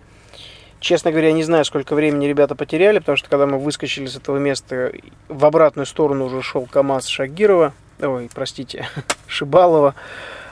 Честно 0.79 1.11
говоря, 1.11 1.31
не 1.31 1.43
знаю, 1.43 1.65
сколько 1.65 1.95
времени 1.95 2.27
ребята 2.27 2.53
потеряли, 2.53 2.99
потому 2.99 3.15
что 3.15 3.29
когда 3.29 3.47
мы 3.47 3.57
выскочили 3.57 4.05
с 4.05 4.17
этого 4.17 4.37
места, 4.37 4.91
в 5.29 5.45
обратную 5.45 5.85
сторону 5.85 6.25
уже 6.25 6.41
шел 6.41 6.65
КАМАЗ 6.65 7.07
Шагирова, 7.07 7.73
ой, 7.99 8.29
простите, 8.33 8.87
Шибалова 9.27 9.95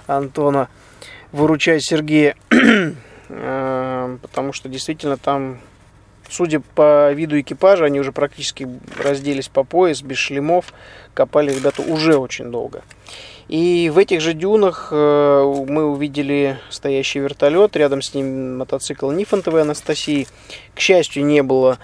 Антона, 0.08 0.70
выручать 1.32 1.84
Сергея, 1.84 2.36
э, 3.30 4.18
потому 4.22 4.54
что 4.54 4.70
действительно 4.70 5.18
там, 5.18 5.60
судя 6.30 6.62
по 6.62 7.12
виду 7.12 7.40
экипажа, 7.40 7.86
они 7.86 8.00
уже 8.00 8.12
практически 8.12 8.68
разделись 8.98 9.50
по 9.50 9.64
пояс, 9.64 10.02
без 10.02 10.18
шлемов, 10.18 10.74
копали 11.14 11.54
ребята 11.54 11.82
уже 11.84 12.18
очень 12.18 12.50
долго. 12.50 12.82
И 13.48 13.90
в 13.94 13.98
этих 13.98 14.22
же 14.22 14.34
дюнах 14.34 14.90
э, 14.92 15.64
мы 15.68 15.86
увидели 15.86 16.60
стоящий 16.70 17.20
вертолет, 17.20 17.76
рядом 17.76 18.02
с 18.02 18.14
ним 18.14 18.58
мотоцикл 18.58 19.12
Нифонтовой 19.12 19.64
Анастасии. 19.64 20.28
К 20.74 20.80
счастью, 20.80 21.26
не 21.26 21.44
было 21.44 21.78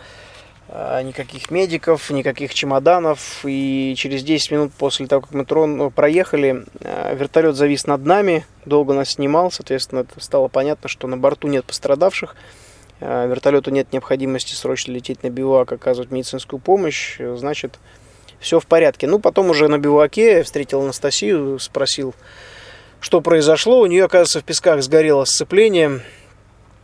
э, 0.69 1.01
никаких 1.03 1.51
медиков, 1.51 2.09
никаких 2.11 2.53
чемоданов. 2.53 3.41
И 3.43 3.93
через 3.97 4.23
10 4.23 4.51
минут 4.51 4.73
после 4.73 5.07
того, 5.07 5.21
как 5.21 5.33
мы 5.33 5.45
трон, 5.45 5.77
ну, 5.77 5.91
проехали, 5.91 6.65
э, 6.79 7.15
вертолет 7.15 7.55
завис 7.55 7.87
над 7.87 8.05
нами, 8.05 8.45
долго 8.65 8.93
нас 8.93 9.11
снимал. 9.11 9.51
Соответственно, 9.51 10.05
стало 10.17 10.47
понятно, 10.47 10.87
что 10.87 11.07
на 11.07 11.17
борту 11.17 11.47
нет 11.49 11.65
пострадавших. 11.65 12.35
Вертолету 13.01 13.71
нет 13.71 13.93
необходимости 13.93 14.53
срочно 14.53 14.91
лететь 14.91 15.23
на 15.23 15.29
бивак, 15.29 15.71
оказывать 15.71 16.11
медицинскую 16.11 16.59
помощь. 16.59 17.17
Значит, 17.17 17.79
все 18.39 18.59
в 18.59 18.65
порядке. 18.65 19.07
Ну, 19.07 19.19
потом 19.19 19.49
уже 19.49 19.67
на 19.67 19.77
биваке 19.77 20.43
встретил 20.43 20.81
Анастасию, 20.81 21.59
спросил, 21.59 22.15
что 22.99 23.21
произошло. 23.21 23.81
У 23.81 23.85
нее, 23.85 24.05
оказывается, 24.05 24.39
в 24.39 24.43
песках 24.43 24.81
сгорело 24.81 25.25
сцепление, 25.25 26.01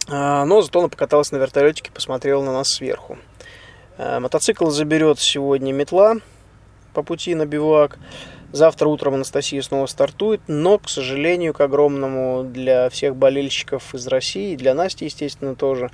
а, 0.07 0.45
но 0.45 0.61
зато 0.61 0.79
она 0.79 0.89
покаталась 0.89 1.31
на 1.31 1.37
вертолетике, 1.37 1.91
посмотрела 1.91 2.43
на 2.43 2.53
нас 2.53 2.69
сверху. 2.69 3.17
А, 3.97 4.19
мотоцикл 4.19 4.69
заберет 4.69 5.19
сегодня 5.19 5.71
метла 5.71 6.15
по 6.93 7.03
пути 7.03 7.35
на 7.35 7.45
бивак. 7.45 7.97
Завтра 8.51 8.87
утром 8.87 9.15
Анастасия 9.15 9.61
снова 9.61 9.85
стартует, 9.85 10.41
но, 10.47 10.77
к 10.77 10.89
сожалению, 10.89 11.53
к 11.53 11.61
огромному 11.61 12.43
для 12.43 12.89
всех 12.89 13.15
болельщиков 13.15 13.93
из 13.93 14.07
России, 14.07 14.55
для 14.55 14.73
Насти, 14.73 15.05
естественно, 15.05 15.55
тоже, 15.55 15.91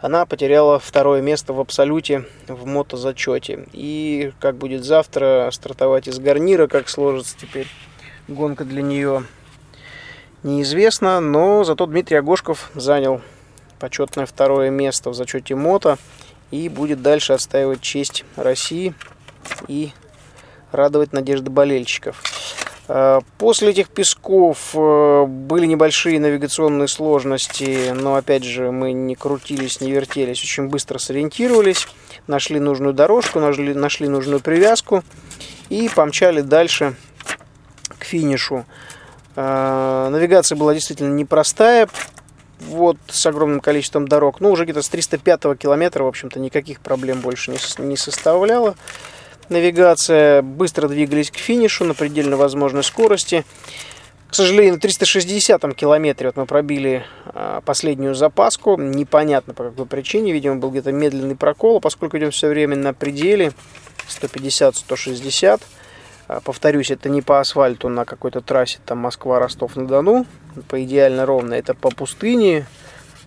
она 0.00 0.26
потеряла 0.26 0.80
второе 0.80 1.22
место 1.22 1.52
в 1.52 1.60
абсолюте 1.60 2.24
в 2.48 2.66
мотозачете. 2.66 3.66
И 3.72 4.32
как 4.40 4.56
будет 4.56 4.84
завтра 4.84 5.48
стартовать 5.52 6.08
из 6.08 6.18
гарнира, 6.18 6.66
как 6.66 6.88
сложится 6.88 7.36
теперь 7.38 7.68
гонка 8.26 8.64
для 8.64 8.82
нее, 8.82 9.24
неизвестно. 10.42 11.20
Но 11.20 11.62
зато 11.62 11.86
Дмитрий 11.86 12.16
Агошков 12.16 12.70
занял 12.74 13.20
почетное 13.78 14.26
второе 14.26 14.70
место 14.70 15.10
в 15.10 15.14
зачете 15.14 15.54
мото 15.54 15.98
и 16.50 16.68
будет 16.68 17.02
дальше 17.02 17.32
отстаивать 17.32 17.80
честь 17.80 18.24
России 18.36 18.94
и 19.68 19.92
радовать 20.72 21.12
надежды 21.12 21.50
болельщиков. 21.50 22.22
Э, 22.88 23.20
после 23.38 23.70
этих 23.70 23.88
песков 23.88 24.70
э, 24.74 25.24
были 25.26 25.66
небольшие 25.66 26.18
навигационные 26.18 26.88
сложности, 26.88 27.92
но 27.94 28.16
опять 28.16 28.44
же 28.44 28.70
мы 28.70 28.92
не 28.92 29.14
крутились, 29.14 29.80
не 29.80 29.92
вертелись, 29.92 30.42
очень 30.42 30.68
быстро 30.68 30.98
сориентировались, 30.98 31.88
нашли 32.26 32.58
нужную 32.58 32.92
дорожку, 32.92 33.40
нашли, 33.40 33.72
нашли 33.74 34.08
нужную 34.08 34.40
привязку 34.40 35.04
и 35.68 35.88
помчали 35.94 36.40
дальше 36.40 36.94
к 37.98 38.04
финишу. 38.04 38.66
Э, 39.36 40.08
навигация 40.10 40.56
была 40.56 40.74
действительно 40.74 41.14
непростая, 41.14 41.88
вот 42.60 42.96
с 43.08 43.26
огромным 43.26 43.60
количеством 43.60 44.06
дорог, 44.06 44.40
но 44.40 44.50
уже 44.50 44.64
где-то 44.64 44.82
с 44.82 44.88
305 44.88 45.58
километра, 45.58 46.04
в 46.04 46.08
общем-то, 46.08 46.38
никаких 46.38 46.80
проблем 46.80 47.20
больше 47.20 47.50
не, 47.50 47.58
не 47.84 47.96
составляло 47.96 48.74
навигация, 49.48 50.42
быстро 50.42 50.88
двигались 50.88 51.30
к 51.30 51.36
финишу 51.36 51.84
на 51.84 51.94
предельно 51.94 52.36
возможной 52.36 52.84
скорости. 52.84 53.44
К 54.32 54.34
сожалению, 54.34 54.74
на 54.74 54.80
360 54.80 55.74
километре 55.74 56.28
вот 56.28 56.36
мы 56.38 56.46
пробили 56.46 57.04
а, 57.26 57.60
последнюю 57.60 58.14
запаску. 58.14 58.78
Непонятно 58.78 59.52
по 59.52 59.64
какой 59.64 59.84
причине. 59.84 60.32
Видимо, 60.32 60.56
был 60.56 60.70
где-то 60.70 60.90
медленный 60.90 61.36
прокол. 61.36 61.80
Поскольку 61.80 62.16
идем 62.16 62.30
все 62.30 62.48
время 62.48 62.74
на 62.74 62.94
пределе 62.94 63.52
150-160. 64.08 65.60
А, 66.28 66.40
повторюсь, 66.40 66.90
это 66.90 67.10
не 67.10 67.20
по 67.20 67.40
асфальту 67.40 67.90
на 67.90 68.06
какой-то 68.06 68.40
трассе, 68.40 68.78
там 68.86 69.00
Москва-Ростов-на-Дону. 69.00 70.24
По 70.66 70.82
идеально 70.82 71.26
ровно. 71.26 71.52
Это 71.52 71.74
по 71.74 71.90
пустыне 71.90 72.66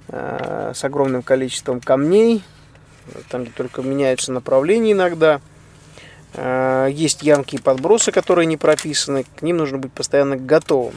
а, 0.07 0.71
с 0.73 0.83
огромным 0.83 1.21
количеством 1.21 1.81
камней. 1.81 2.43
Там, 3.29 3.43
где 3.43 3.51
только 3.51 3.83
меняются 3.83 4.31
направления 4.31 4.93
иногда. 4.93 5.39
Э, 6.35 6.87
есть 6.91 7.23
ямки 7.23 7.55
и 7.55 7.59
подбросы, 7.59 8.11
которые 8.11 8.45
не 8.45 8.57
прописаны, 8.57 9.25
к 9.37 9.41
ним 9.41 9.57
нужно 9.57 9.77
быть 9.77 9.93
постоянно 9.93 10.35
готовым. 10.35 10.95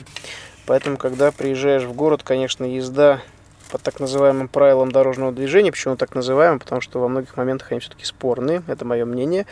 Поэтому, 0.67 0.97
когда 0.97 1.33
приезжаешь 1.33 1.85
в 1.85 1.93
город, 1.95 2.23
конечно, 2.23 2.65
езда 2.65 3.23
по 3.71 3.79
так 3.79 4.01
называемым 4.01 4.49
правилам 4.49 4.91
дорожного 4.91 5.33
движения. 5.33 5.71
Почему 5.71 5.97
так 5.97 6.15
называемым? 6.15 6.59
Потому 6.59 6.81
что 6.81 7.01
во 7.01 7.09
многих 7.09 7.37
моментах 7.37 7.71
они 7.71 7.81
все-таки 7.81 8.05
спорные, 8.05 8.63
это 8.67 8.85
мое 8.85 9.05
мнение. 9.05 9.47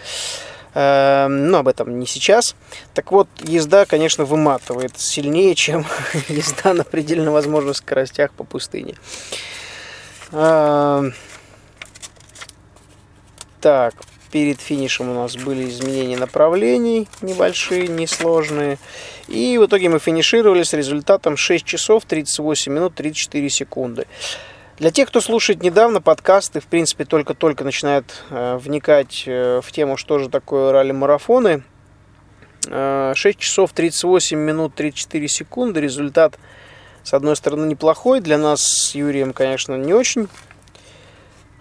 Э, 0.74 1.26
но 1.28 1.58
об 1.58 1.68
этом 1.68 1.98
не 1.98 2.06
сейчас. 2.06 2.54
Так 2.94 3.12
вот, 3.12 3.28
езда, 3.42 3.86
конечно, 3.86 4.24
выматывает 4.24 4.98
сильнее, 4.98 5.54
чем 5.54 5.86
езда 6.28 6.74
на 6.74 6.84
предельно 6.84 7.30
возможных 7.30 7.76
скоростях 7.76 8.32
по 8.32 8.44
пустыне. 8.44 8.94
Э, 10.32 11.10
так, 13.60 13.94
перед 14.26 14.60
финишем 14.60 15.10
у 15.10 15.14
нас 15.14 15.36
были 15.36 15.68
изменения 15.68 16.16
направлений 16.16 17.08
небольшие, 17.22 17.88
несложные. 17.88 18.78
И 19.28 19.58
в 19.58 19.66
итоге 19.66 19.88
мы 19.88 19.98
финишировали 19.98 20.62
с 20.62 20.72
результатом 20.72 21.36
6 21.36 21.64
часов 21.64 22.04
38 22.04 22.72
минут 22.72 22.94
34 22.94 23.50
секунды. 23.50 24.06
Для 24.78 24.90
тех, 24.90 25.08
кто 25.08 25.22
слушает 25.22 25.62
недавно 25.62 26.02
подкасты, 26.02 26.60
в 26.60 26.66
принципе, 26.66 27.06
только-только 27.06 27.64
начинает 27.64 28.22
э, 28.28 28.58
вникать 28.58 29.24
э, 29.26 29.62
в 29.62 29.72
тему, 29.72 29.96
что 29.96 30.18
же 30.18 30.28
такое 30.28 30.70
ралли-марафоны, 30.70 31.62
э, 32.68 33.12
6 33.14 33.38
часов 33.38 33.72
38 33.72 34.38
минут 34.38 34.74
34 34.74 35.28
секунды. 35.28 35.80
Результат, 35.80 36.38
с 37.04 37.14
одной 37.14 37.36
стороны, 37.36 37.66
неплохой. 37.66 38.20
Для 38.20 38.36
нас 38.36 38.60
с 38.60 38.94
Юрием, 38.94 39.32
конечно, 39.32 39.76
не 39.76 39.94
очень 39.94 40.28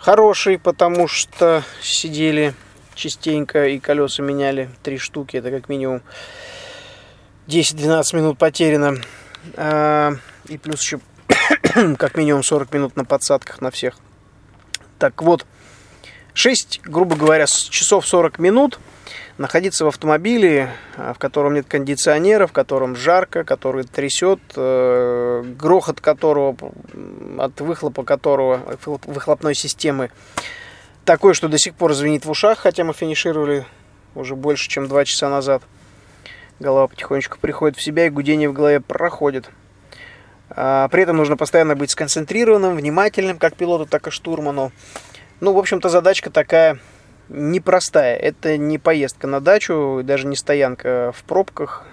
хороший, 0.06 0.60
потому 0.60 1.08
что 1.08 1.64
сидели 1.82 2.54
частенько 2.94 3.68
и 3.68 3.80
колеса 3.80 4.22
меняли. 4.22 4.70
Три 4.84 5.00
штуки, 5.00 5.38
это 5.38 5.50
как 5.50 5.68
минимум 5.68 6.04
10-12 7.48 8.16
минут 8.16 8.38
потеряно. 8.38 8.98
А, 9.56 10.14
и 10.48 10.60
плюс 10.60 10.82
еще 10.82 11.00
как 11.98 12.18
минимум 12.18 12.44
40 12.44 12.72
минут 12.74 12.96
на 12.96 13.04
подсадках 13.04 13.62
на 13.62 13.72
всех. 13.72 13.98
Так 15.00 15.24
вот, 15.24 15.48
6, 16.36 16.82
грубо 16.84 17.16
говоря, 17.16 17.46
часов 17.48 18.06
40 18.06 18.40
минут 18.40 18.80
находиться 19.38 19.86
в 19.86 19.88
автомобиле, 19.88 20.70
а, 20.98 21.14
в 21.14 21.18
котором 21.18 21.54
нет 21.54 21.66
кондиционера, 21.68 22.46
в 22.46 22.52
котором 22.52 22.96
жарко, 22.96 23.46
который 23.46 23.86
трясет, 23.86 24.40
э, 24.56 25.44
грохот 25.58 26.02
которого, 26.02 26.56
от 27.40 27.60
выхлопа 27.62 28.04
которого, 28.04 28.62
выхлопной 28.86 29.56
системы 29.56 30.12
такой, 31.06 31.34
что 31.36 31.48
до 31.48 31.58
сих 31.58 31.74
пор 31.76 31.94
звенит 31.94 32.26
в 32.26 32.30
ушах, 32.32 32.60
хотя 32.60 32.84
мы 32.84 32.94
финишировали 32.94 33.66
уже 34.14 34.36
больше, 34.36 34.70
чем 34.70 34.88
два 34.88 35.06
часа 35.06 35.30
назад. 35.30 35.64
Голова 36.60 36.88
потихонечку 36.88 37.38
приходит 37.40 37.78
в 37.78 37.82
себя, 37.82 38.08
и 38.08 38.10
гудение 38.10 38.50
в 38.50 38.54
голове 38.54 38.82
проходит. 38.82 39.50
А, 40.50 40.90
при 40.90 41.04
этом 41.04 41.16
нужно 41.16 41.38
постоянно 41.38 41.76
быть 41.76 41.92
сконцентрированным, 41.92 42.76
внимательным, 42.76 43.38
как 43.38 43.56
пилоту, 43.56 43.86
так 43.86 44.08
и 44.08 44.12
штурману. 44.12 44.74
Ну, 45.40 45.54
в 45.54 45.58
общем-то, 45.58 45.90
задачка 45.90 46.30
такая 46.30 46.80
непростая. 47.30 48.16
Это 48.16 48.58
не 48.58 48.78
поездка 48.78 49.28
на 49.28 49.40
дачу, 49.40 50.02
даже 50.04 50.28
не 50.28 50.36
стоянка 50.36 51.14
в 51.16 51.24
пробках 51.24 51.86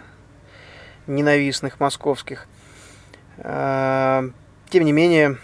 ненавистных 1.07 1.81
московских. 1.81 2.47
А, 3.39 4.25
тем 4.71 4.85
не 4.85 4.93
менее, 4.93 5.39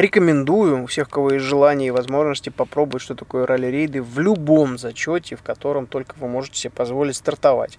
Рекомендую 0.00 0.82
у 0.82 0.86
всех, 0.86 1.08
у 1.08 1.10
кого 1.10 1.32
есть 1.32 1.44
желание 1.44 1.88
и 1.88 1.90
возможности, 1.90 2.48
попробовать, 2.48 3.02
что 3.02 3.14
такое 3.14 3.44
ралли-рейды 3.44 4.00
в 4.00 4.18
любом 4.18 4.78
зачете, 4.78 5.36
в 5.36 5.42
котором 5.42 5.86
только 5.86 6.14
вы 6.18 6.26
можете 6.26 6.58
себе 6.58 6.70
позволить 6.70 7.16
стартовать. 7.16 7.78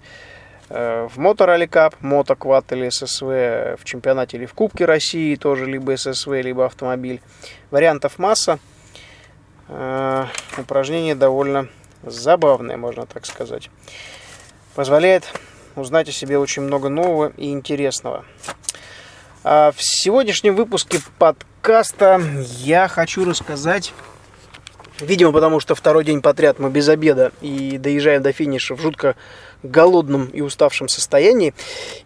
Э, 0.68 1.08
в 1.12 1.18
Моторалли 1.18 1.66
Кап, 1.66 1.96
Мотоквад 2.00 2.70
или 2.70 2.88
ССВ, 2.90 3.76
в 3.76 3.80
чемпионате 3.82 4.36
или 4.36 4.46
в 4.46 4.54
Кубке 4.54 4.84
России 4.84 5.34
тоже 5.34 5.66
либо 5.66 5.96
ССВ, 5.96 6.28
либо 6.28 6.64
автомобиль. 6.64 7.20
Вариантов 7.72 8.20
масса. 8.20 8.60
Э, 9.74 10.26
упражнение 10.58 11.14
довольно 11.14 11.68
забавное, 12.02 12.76
можно 12.76 13.06
так 13.06 13.24
сказать. 13.24 13.70
Позволяет 14.74 15.32
узнать 15.76 16.08
о 16.10 16.12
себе 16.12 16.38
очень 16.38 16.62
много 16.62 16.90
нового 16.90 17.32
и 17.38 17.50
интересного. 17.50 18.26
А 19.44 19.72
в 19.72 19.82
сегодняшнем 19.82 20.56
выпуске 20.56 21.00
подкаста 21.18 22.20
я 22.58 22.86
хочу 22.86 23.24
рассказать, 23.24 23.94
видимо, 25.00 25.32
потому 25.32 25.58
что 25.58 25.74
второй 25.74 26.04
день 26.04 26.20
подряд 26.20 26.58
мы 26.58 26.68
без 26.68 26.88
обеда 26.90 27.32
и 27.40 27.78
доезжаем 27.78 28.22
до 28.22 28.32
финиша 28.32 28.76
в 28.76 28.80
жутко 28.80 29.16
голодном 29.62 30.26
и 30.26 30.42
уставшем 30.42 30.88
состоянии, 30.88 31.54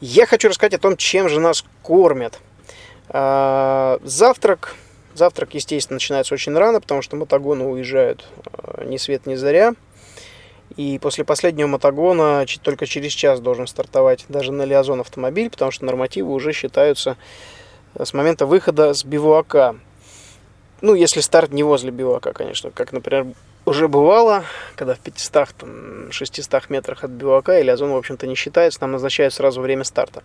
я 0.01 0.27
хочу 0.27 0.49
рассказать 0.49 0.75
о 0.75 0.79
том, 0.79 0.97
чем 0.97 1.29
же 1.29 1.41
нас 1.41 1.65
кормят. 1.83 2.39
А, 3.09 3.99
завтрак, 4.05 4.77
завтрак, 5.19 5.55
естественно, 5.55 5.97
начинается 5.97 6.35
очень 6.35 6.57
рано, 6.57 6.81
потому 6.81 7.03
что 7.03 7.17
мотогоны 7.17 7.65
уезжают 7.65 8.25
а, 8.53 8.85
ни 8.85 8.97
свет 8.97 9.27
ни 9.27 9.35
заря. 9.35 9.75
И 10.77 10.99
после 10.99 11.25
последнего 11.25 11.69
мотогона 11.69 12.45
только 12.63 12.87
через 12.87 13.13
час 13.13 13.41
должен 13.41 13.67
стартовать 13.67 14.25
даже 14.29 14.53
на 14.53 14.63
Лиазон 14.63 15.01
автомобиль, 15.01 15.49
потому 15.49 15.71
что 15.71 15.85
нормативы 15.85 16.33
уже 16.33 16.53
считаются 16.53 17.17
э, 17.95 18.05
с 18.05 18.13
момента 18.13 18.47
выхода 18.47 18.93
с 18.93 19.05
бивуака. 19.05 19.77
Ну, 20.81 20.95
если 20.95 21.21
старт 21.21 21.53
не 21.53 21.63
возле 21.63 21.91
бивуака, 21.91 22.33
конечно. 22.33 22.71
Как, 22.71 22.93
например, 22.93 23.29
уже 23.65 23.89
бывало, 23.89 24.45
когда 24.75 24.95
в 24.95 25.01
500-600 25.01 26.65
метрах 26.69 27.05
от 27.05 27.11
бивуака, 27.11 27.59
и 27.59 27.63
Лиазон, 27.63 27.93
в 27.93 27.97
общем-то, 27.97 28.27
не 28.27 28.35
считается, 28.35 28.81
нам 28.83 28.93
назначают 28.93 29.33
сразу 29.33 29.61
время 29.61 29.85
старта. 29.85 30.23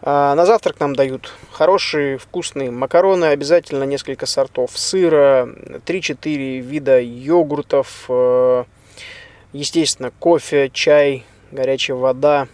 А 0.00 0.34
на 0.34 0.46
завтрак 0.46 0.78
нам 0.80 0.94
дают 0.94 1.32
хорошие, 1.50 2.18
вкусные 2.18 2.70
макароны, 2.70 3.26
обязательно 3.26 3.84
несколько 3.84 4.26
сортов 4.26 4.78
сыра, 4.78 5.48
3-4 5.86 6.60
вида 6.60 7.00
йогуртов, 7.00 8.04
э, 8.08 8.64
Естественно, 9.52 10.12
кофе, 10.18 10.68
чай, 10.70 11.24
горячая 11.52 11.96
вода. 11.96 12.48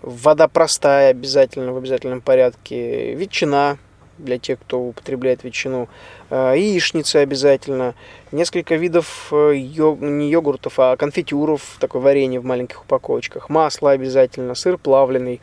Вода 0.00 0.48
простая 0.48 1.10
обязательно, 1.10 1.74
в 1.74 1.76
обязательном 1.76 2.22
порядке. 2.22 3.14
Ветчина, 3.14 3.76
для 4.16 4.38
тех, 4.38 4.58
кто 4.60 4.80
употребляет 4.80 5.44
ветчину. 5.44 5.90
Э, 6.30 6.54
яичницы 6.56 7.16
обязательно. 7.16 7.94
Несколько 8.30 8.76
видов 8.76 9.28
э, 9.30 9.52
йог, 9.56 10.00
не 10.00 10.30
йогуртов, 10.30 10.78
а 10.78 10.96
конфитюров, 10.96 11.76
такое 11.78 12.00
варенье 12.00 12.40
в 12.40 12.44
маленьких 12.44 12.82
упаковочках. 12.82 13.50
Масло 13.50 13.90
обязательно, 13.90 14.54
сыр 14.54 14.78
плавленый. 14.78 15.42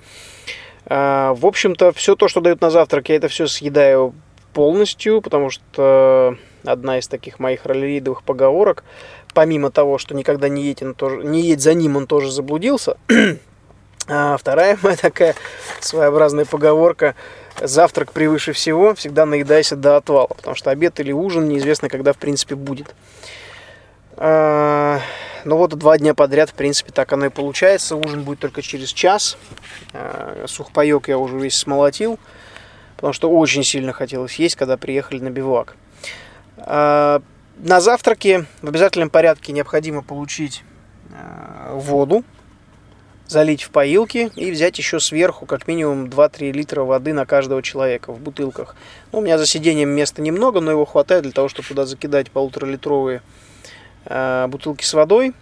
Э, 0.89 1.33
в 1.35 1.45
общем-то, 1.45 1.91
все 1.93 2.15
то, 2.15 2.27
что 2.27 2.41
дают 2.41 2.61
на 2.61 2.69
завтрак, 2.69 3.09
я 3.09 3.15
это 3.15 3.27
все 3.27 3.47
съедаю 3.47 4.13
полностью, 4.53 5.21
потому 5.21 5.49
что 5.49 6.35
одна 6.65 6.97
из 6.97 7.07
таких 7.07 7.39
моих 7.39 7.65
ролеридовых 7.65 8.23
поговорок, 8.23 8.83
помимо 9.33 9.71
того, 9.71 9.97
что 9.97 10.15
никогда 10.15 10.49
не 10.49 10.63
едь, 10.63 10.81
он 10.81 10.95
тоже, 10.95 11.23
не 11.23 11.41
едь 11.41 11.61
за 11.61 11.73
ним, 11.73 11.95
он 11.97 12.07
тоже 12.07 12.31
заблудился, 12.31 12.97
а 14.07 14.37
вторая 14.37 14.77
моя 14.81 14.97
такая 14.97 15.35
своеобразная 15.79 16.45
поговорка 16.45 17.15
завтрак 17.61 18.11
превыше 18.11 18.53
всего, 18.53 18.95
всегда 18.95 19.25
наедайся 19.25 19.75
до 19.75 19.97
отвала, 19.97 20.27
потому 20.27 20.55
что 20.55 20.71
обед 20.71 20.99
или 20.99 21.11
ужин 21.11 21.47
неизвестно, 21.47 21.89
когда 21.89 22.13
в 22.13 22.17
принципе 22.17 22.55
будет. 22.55 22.95
А, 24.21 24.99
ну 25.45 25.55
вот 25.55 25.69
два 25.75 25.97
дня 25.97 26.13
подряд, 26.13 26.49
в 26.49 26.53
принципе, 26.53 26.91
так 26.91 27.13
оно 27.13 27.27
и 27.27 27.29
получается. 27.29 27.95
Ужин 27.95 28.23
будет 28.23 28.39
только 28.39 28.61
через 28.61 28.91
час. 28.91 29.37
А, 29.93 30.43
сухпайок 30.45 31.07
я 31.07 31.17
уже 31.17 31.39
весь 31.39 31.55
смолотил, 31.55 32.19
потому 32.97 33.13
что 33.13 33.31
очень 33.31 33.63
сильно 33.63 33.93
хотелось 33.93 34.35
есть, 34.35 34.57
когда 34.57 34.75
приехали 34.75 35.19
на 35.19 35.29
бивак. 35.29 35.77
А, 36.57 37.21
на 37.57 37.79
завтраке 37.79 38.45
в 38.61 38.67
обязательном 38.67 39.09
порядке 39.09 39.53
необходимо 39.53 40.03
получить 40.03 40.63
воду, 41.71 42.23
залить 43.27 43.63
в 43.63 43.71
поилки 43.71 44.31
и 44.35 44.51
взять 44.51 44.77
еще 44.77 44.99
сверху 44.99 45.45
как 45.45 45.67
минимум 45.67 46.05
2-3 46.05 46.51
литра 46.51 46.83
воды 46.83 47.13
на 47.13 47.25
каждого 47.25 47.63
человека 47.63 48.11
в 48.11 48.19
бутылках. 48.19 48.75
Ну, 49.11 49.19
у 49.19 49.21
меня 49.21 49.37
за 49.37 49.45
сиденьем 49.45 49.89
места 49.89 50.21
немного, 50.21 50.59
но 50.59 50.71
его 50.71 50.85
хватает 50.85 51.23
для 51.23 51.31
того, 51.31 51.47
чтобы 51.47 51.67
туда 51.67 51.85
закидать 51.85 52.31
полуторалитровые 52.31 53.17
э, 53.17 53.21
бутылки 54.09 54.83
с 54.83 54.93
водой. 54.93 55.33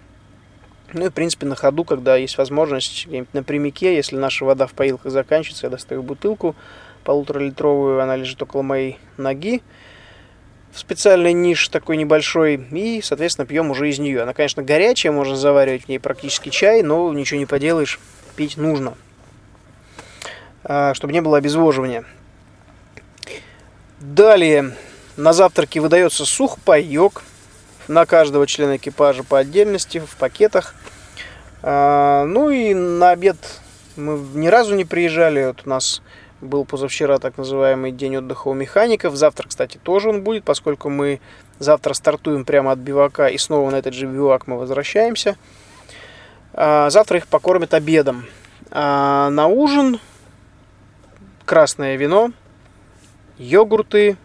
Ну 0.94 1.06
и, 1.06 1.10
в 1.10 1.14
принципе, 1.14 1.46
на 1.46 1.56
ходу, 1.56 1.84
когда 1.84 2.16
есть 2.16 2.38
возможность, 2.38 3.08
где-нибудь 3.08 3.34
на 3.34 3.44
прямике, 3.44 3.96
если 3.96 4.16
наша 4.16 4.46
вода 4.46 4.68
в 4.68 4.74
поилках 4.74 5.12
заканчивается, 5.12 5.68
я 5.68 5.70
достаю 5.70 6.02
бутылку 6.02 6.56
полуторалитровую, 7.04 8.02
она 8.02 8.16
лежит 8.16 8.42
около 8.42 8.62
моей 8.62 8.98
ноги 9.18 9.62
в 10.78 10.80
специальной 10.80 11.34
нише 11.34 11.72
такой 11.72 11.98
небольшой 11.98 12.56
и, 12.72 13.02
соответственно, 13.02 13.48
пьем 13.48 13.72
уже 13.72 13.90
из 13.90 13.98
нее. 13.98 14.22
Она, 14.22 14.34
конечно, 14.34 14.62
горячая, 14.62 15.12
можно 15.12 15.36
заваривать 15.36 15.86
в 15.86 15.90
ней 15.90 16.00
практически 16.00 16.50
чай, 16.50 16.84
но 16.84 17.12
ничего 17.14 17.40
не 17.40 17.46
поделаешь, 17.46 18.00
пить 18.36 18.58
нужно, 18.58 18.94
а, 20.64 20.94
чтобы 20.94 21.14
не 21.14 21.22
было 21.22 21.38
обезвоживания. 21.38 22.06
Далее 24.00 24.76
на 25.16 25.34
завтраке 25.34 25.80
выдается 25.80 26.26
сухпайок 26.26 27.24
на 27.88 28.06
каждого 28.06 28.48
члена 28.48 28.78
экипажа 28.78 29.24
по 29.24 29.40
отдельности, 29.40 30.00
в 30.00 30.16
пакетах. 30.18 30.76
А, 31.64 32.26
ну 32.26 32.50
и 32.50 32.74
на 32.74 33.12
обед 33.12 33.38
мы 33.96 34.20
ни 34.36 34.48
разу 34.48 34.76
не 34.76 34.86
приезжали. 34.86 35.46
Вот 35.46 35.62
у 35.66 35.70
нас 35.70 36.02
был 36.42 36.66
позавчера 36.66 37.18
так 37.18 37.38
называемый 37.38 37.92
день 37.92 38.18
отдыха 38.18 38.48
у 38.48 38.54
механиков. 38.54 39.16
Завтра, 39.16 39.48
кстати, 39.48 39.78
тоже 39.78 40.10
он 40.10 40.22
будет, 40.22 40.44
поскольку 40.44 40.90
мы 40.90 41.20
завтра 41.60 41.94
стартуем 41.94 42.46
прямо 42.46 42.72
от 42.72 42.80
бивака 42.80 43.28
и 43.28 43.38
снова 43.38 43.70
на 43.72 43.78
этот 43.78 43.94
же 43.94 44.06
бивак 44.06 44.48
мы 44.48 44.58
возвращаемся. 44.58 45.38
А, 46.54 46.90
завтра 46.90 47.18
их 47.18 47.28
покормят 47.28 47.74
обедом. 47.74 48.26
А 48.70 49.30
на 49.30 49.48
ужин 49.48 50.00
красное 51.46 51.96
вино, 51.96 52.32
йогурты, 53.38 54.18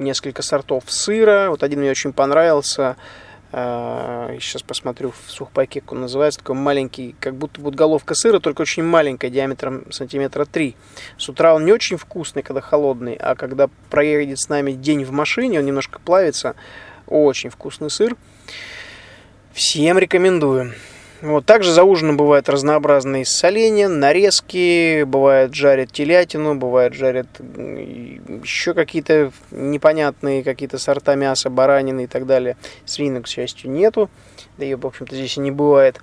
несколько 0.00 0.42
сортов 0.42 0.84
сыра. 0.88 1.46
Вот 1.50 1.62
один 1.62 1.80
мне 1.80 1.90
очень 1.90 2.12
понравился– 2.12 2.96
а, 3.52 4.32
сейчас 4.40 4.62
посмотрю 4.62 5.10
в 5.10 5.30
сухпайке, 5.30 5.80
как 5.80 5.92
он 5.92 6.02
называется. 6.02 6.38
Такой 6.38 6.54
маленький, 6.54 7.16
как 7.18 7.34
будто 7.34 7.60
вот 7.60 7.74
головка 7.74 8.14
сыра, 8.14 8.38
только 8.38 8.62
очень 8.62 8.84
маленькая, 8.84 9.30
диаметром 9.30 9.90
сантиметра 9.90 10.44
3. 10.44 10.76
С 11.18 11.28
утра 11.28 11.54
он 11.54 11.64
не 11.64 11.72
очень 11.72 11.96
вкусный, 11.96 12.42
когда 12.42 12.60
холодный, 12.60 13.14
а 13.14 13.34
когда 13.34 13.68
проедет 13.90 14.38
с 14.38 14.48
нами 14.48 14.72
день 14.72 15.04
в 15.04 15.10
машине, 15.10 15.58
он 15.58 15.66
немножко 15.66 15.98
плавится. 15.98 16.54
Очень 17.06 17.50
вкусный 17.50 17.90
сыр. 17.90 18.16
Всем 19.52 19.98
рекомендую. 19.98 20.74
Вот, 21.22 21.44
также 21.44 21.72
за 21.72 21.84
ужином 21.84 22.16
бывают 22.16 22.48
разнообразные 22.48 23.26
соленья, 23.26 23.88
нарезки, 23.88 25.02
бывает 25.02 25.54
жарят 25.54 25.92
телятину, 25.92 26.54
бывает 26.54 26.94
жарят 26.94 27.26
еще 27.38 28.72
какие-то 28.72 29.30
непонятные 29.50 30.42
какие-то 30.42 30.78
сорта 30.78 31.16
мяса, 31.16 31.50
баранины 31.50 32.04
и 32.04 32.06
так 32.06 32.26
далее. 32.26 32.56
Свинок, 32.86 33.24
к 33.24 33.28
счастью, 33.28 33.70
нету, 33.70 34.08
да 34.56 34.64
и, 34.64 34.74
в 34.74 34.86
общем-то, 34.86 35.14
здесь 35.14 35.36
и 35.36 35.40
не 35.40 35.50
бывает. 35.50 36.00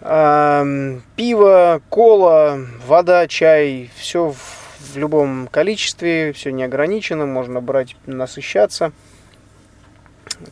Пиво, 0.00 1.80
кола, 1.88 2.58
вода, 2.86 3.28
чай, 3.28 3.90
все 3.96 4.30
в, 4.30 4.92
в 4.94 4.96
любом 4.96 5.46
количестве, 5.46 6.32
все 6.32 6.50
не 6.50 6.64
ограничено, 6.64 7.24
можно 7.24 7.60
брать, 7.60 7.94
насыщаться– 8.06 8.92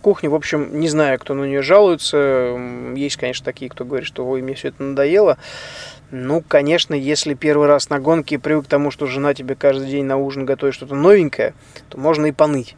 Кухня, 0.00 0.30
в 0.30 0.34
общем, 0.34 0.80
не 0.80 0.88
знаю, 0.88 1.18
кто 1.18 1.34
на 1.34 1.44
нее 1.44 1.62
жалуется. 1.62 2.58
Есть, 2.94 3.16
конечно, 3.16 3.44
такие, 3.44 3.70
кто 3.70 3.84
говорит, 3.84 4.06
что 4.06 4.26
ой, 4.26 4.42
мне 4.42 4.54
все 4.54 4.68
это 4.68 4.82
надоело. 4.82 5.38
Ну, 6.10 6.42
конечно, 6.46 6.94
если 6.94 7.34
первый 7.34 7.66
раз 7.66 7.88
на 7.88 7.98
гонке 7.98 8.38
привык 8.38 8.66
к 8.66 8.68
тому, 8.68 8.90
что 8.90 9.06
жена 9.06 9.34
тебе 9.34 9.54
каждый 9.54 9.88
день 9.88 10.04
на 10.04 10.18
ужин 10.18 10.44
готовит 10.44 10.74
что-то 10.74 10.94
новенькое, 10.94 11.54
то 11.88 11.98
можно 11.98 12.26
и 12.26 12.32
поныть. 12.32 12.76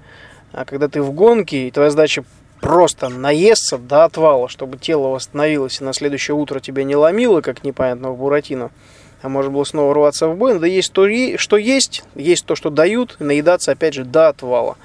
А 0.52 0.64
когда 0.64 0.88
ты 0.88 1.02
в 1.02 1.12
гонке, 1.12 1.66
и 1.66 1.70
твоя 1.72 1.90
задача 1.90 2.24
просто 2.60 3.08
наесться 3.08 3.76
до 3.76 4.04
отвала, 4.04 4.48
чтобы 4.48 4.78
тело 4.78 5.08
восстановилось, 5.08 5.80
и 5.80 5.84
на 5.84 5.92
следующее 5.92 6.36
утро 6.36 6.60
тебя 6.60 6.84
не 6.84 6.94
ломило, 6.94 7.40
как 7.40 7.64
непонятного 7.64 8.14
буратино, 8.14 8.70
а 9.20 9.28
можно 9.28 9.50
было 9.50 9.64
снова 9.64 9.92
рваться 9.94 10.28
в 10.28 10.36
бой, 10.36 10.54
надо 10.54 10.66
есть 10.66 10.92
то, 10.92 11.06
что 11.36 11.56
есть, 11.56 12.04
есть 12.14 12.46
то, 12.46 12.54
что 12.54 12.70
дают, 12.70 13.16
и 13.18 13.24
наедаться, 13.24 13.72
опять 13.72 13.94
же, 13.94 14.04
до 14.04 14.28
отвала 14.28 14.76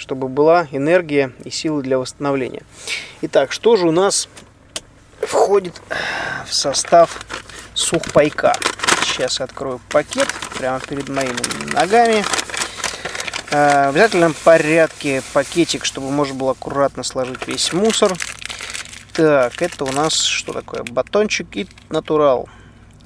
чтобы 0.00 0.28
была 0.28 0.66
энергия 0.72 1.30
и 1.44 1.50
силы 1.50 1.82
для 1.82 1.98
восстановления. 1.98 2.62
Итак, 3.20 3.52
что 3.52 3.76
же 3.76 3.86
у 3.86 3.90
нас 3.90 4.28
входит 5.20 5.74
в 6.48 6.54
состав 6.54 7.20
сухпайка? 7.74 8.54
Сейчас 9.02 9.42
открою 9.42 9.78
пакет 9.90 10.26
прямо 10.56 10.80
перед 10.80 11.10
моими 11.10 11.74
ногами. 11.74 12.24
Э, 13.50 13.88
в 13.88 13.90
обязательном 13.90 14.34
порядке 14.42 15.22
пакетик, 15.34 15.84
чтобы 15.84 16.10
можно 16.10 16.34
было 16.34 16.52
аккуратно 16.52 17.02
сложить 17.02 17.46
весь 17.46 17.74
мусор. 17.74 18.16
Так, 19.12 19.60
это 19.60 19.84
у 19.84 19.92
нас 19.92 20.14
что 20.14 20.54
такое? 20.54 20.82
Батончик 20.82 21.46
и 21.56 21.68
натурал. 21.90 22.48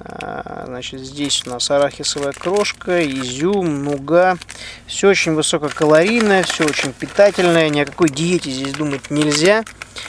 А, 0.07 0.65
значит, 0.67 0.99
здесь 0.99 1.43
у 1.45 1.49
нас 1.49 1.71
арахисовая 1.71 2.31
крошка, 2.31 3.03
изюм, 3.05 3.83
нуга. 3.83 4.37
Все 4.85 5.09
очень 5.09 5.33
высококалорийное, 5.33 6.43
все 6.43 6.65
очень 6.65 6.93
питательное. 6.93 7.69
Ни 7.69 7.79
о 7.79 7.85
какой 7.85 8.09
диете 8.09 8.51
здесь 8.51 8.73
думать 8.73 9.09
нельзя. 9.09 9.65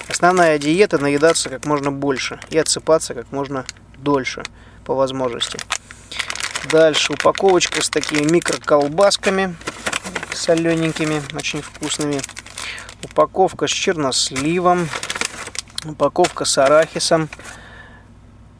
Основная 0.09 0.59
диета– 0.59 0.99
наедаться 1.01 1.49
как 1.49 1.65
можно 1.65 1.91
больше 1.91 2.39
и 2.51 2.59
отсыпаться 2.59 3.15
как 3.15 3.33
можно 3.33 3.65
дольше 3.97 4.43
по 4.85 4.95
возможности. 4.95 5.59
Дальше 6.71 7.15
упаковочка 7.15 7.83
с 7.83 7.89
такими 7.89 8.23
микроколбасками 8.31 9.57
солененькими, 10.35 11.23
очень 11.35 11.63
вкусными. 11.63 12.21
Упаковка 13.03 13.67
с 13.67 13.71
черносливом. 13.71 14.89
Упаковка 15.85 16.45
с 16.45 16.59
арахисом. 16.59 17.29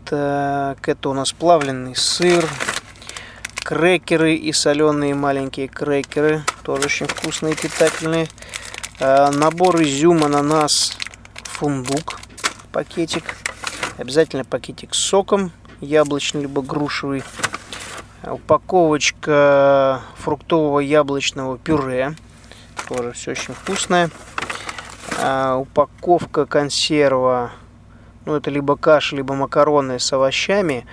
Так, 0.09 0.89
это 0.89 1.09
у 1.09 1.15
нас 1.15 1.33
плавленый 1.33 1.97
сыр, 1.97 2.49
крекеры 3.65 4.37
и 4.37 4.53
соленые 4.53 5.17
маленькие 5.17 5.67
крекеры, 5.67 6.45
тоже 6.63 6.85
очень 6.85 7.09
вкусные 7.09 7.55
и 7.55 7.57
питательные. 7.57 8.29
А, 9.01 9.33
набор 9.33 9.83
изюм, 9.83 10.23
ананас, 10.23 10.97
фундук, 11.43 12.21
пакетик. 12.71 13.37
Обязательно 13.99 14.45
пакетик 14.45 14.95
с 14.95 14.99
соком, 14.99 15.51
яблочный 15.81 16.43
либо 16.43 16.63
грушевый. 16.63 17.25
Упаковочка 18.23 20.03
фруктового 20.19 20.79
яблочного 20.79 21.59
пюре, 21.59 22.15
тоже 22.89 23.11
все 23.11 23.33
очень 23.33 23.55
вкусное. 23.55 24.11
А, 25.21 25.57
упаковка 25.57 26.47
консерва 26.47 27.51
ну, 28.27 28.37
это 28.37 28.51
либо 28.51 28.77
каша, 28.77 29.17
либо 29.17 29.35
макароны 29.35 29.99
с 29.99 30.13
овощами. 30.13 30.87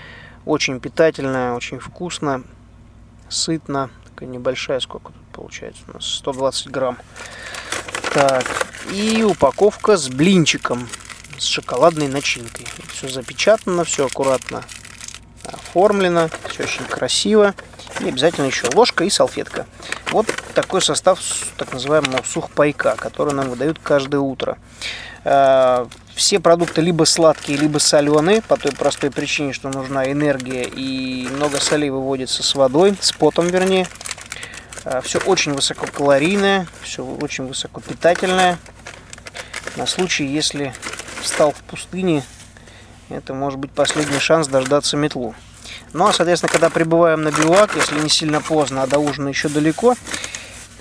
Очень 0.45 0.79
питательная, 0.79 1.53
очень 1.53 1.79
вкусно, 1.79 2.43
сытно. 3.27 3.89
Такая 4.05 4.29
небольшая, 4.29 4.79
сколько 4.79 5.11
тут 5.11 5.23
получается 5.33 5.81
у 5.87 5.93
нас? 5.93 6.05
120 6.05 6.69
грамм. 6.69 6.97
Так, 8.13 8.45
и 8.91 9.23
упаковка 9.23 9.97
с 9.97 10.07
блинчиком, 10.09 10.87
с 11.37 11.45
шоколадной 11.45 12.07
начинкой. 12.07 12.67
Все 12.89 13.07
запечатано, 13.09 13.83
все 13.83 14.05
аккуратно 14.05 14.63
оформлено, 15.51 16.29
все 16.49 16.63
очень 16.63 16.85
красиво. 16.85 17.55
И 17.99 18.07
обязательно 18.07 18.45
еще 18.45 18.67
ложка 18.73 19.03
и 19.03 19.09
салфетка. 19.09 19.65
Вот 20.11 20.27
такой 20.53 20.81
состав 20.81 21.19
так 21.57 21.73
называемого 21.73 22.21
сухпайка, 22.23 22.95
который 22.95 23.33
нам 23.33 23.49
выдают 23.49 23.79
каждое 23.79 24.19
утро. 24.19 24.57
Все 26.15 26.39
продукты 26.39 26.81
либо 26.81 27.05
сладкие, 27.05 27.57
либо 27.57 27.79
соленые, 27.79 28.41
по 28.41 28.55
той 28.55 28.71
простой 28.71 29.09
причине, 29.09 29.51
что 29.51 29.69
нужна 29.69 30.11
энергия 30.11 30.63
и 30.63 31.27
много 31.27 31.59
солей 31.59 31.89
выводится 31.89 32.43
с 32.43 32.53
водой, 32.55 32.95
с 32.99 33.11
потом 33.11 33.47
вернее. 33.47 33.87
Э, 34.85 35.01
все 35.03 35.19
очень 35.19 35.53
высококалорийное, 35.53 36.67
все 36.81 37.03
очень 37.03 37.47
высокопитательное. 37.47 38.59
На 39.75 39.87
случай, 39.87 40.25
если 40.25 40.73
встал 41.21 41.51
в 41.51 41.63
пустыне, 41.63 42.23
это 43.09 43.33
может 43.33 43.57
быть 43.57 43.71
последний 43.71 44.19
шанс 44.19 44.47
дождаться 44.47 44.97
метлу. 44.97 45.33
Ну 45.93 46.07
а, 46.07 46.13
соответственно, 46.13 46.51
когда 46.51 46.69
прибываем 46.69 47.23
на 47.23 47.31
бивак, 47.31 47.75
если 47.75 47.99
не 47.99 48.09
сильно 48.09 48.39
поздно, 48.39 48.83
а 48.83 48.87
до 48.87 48.99
ужина 48.99 49.29
еще 49.29 49.49
далеко, 49.49 49.95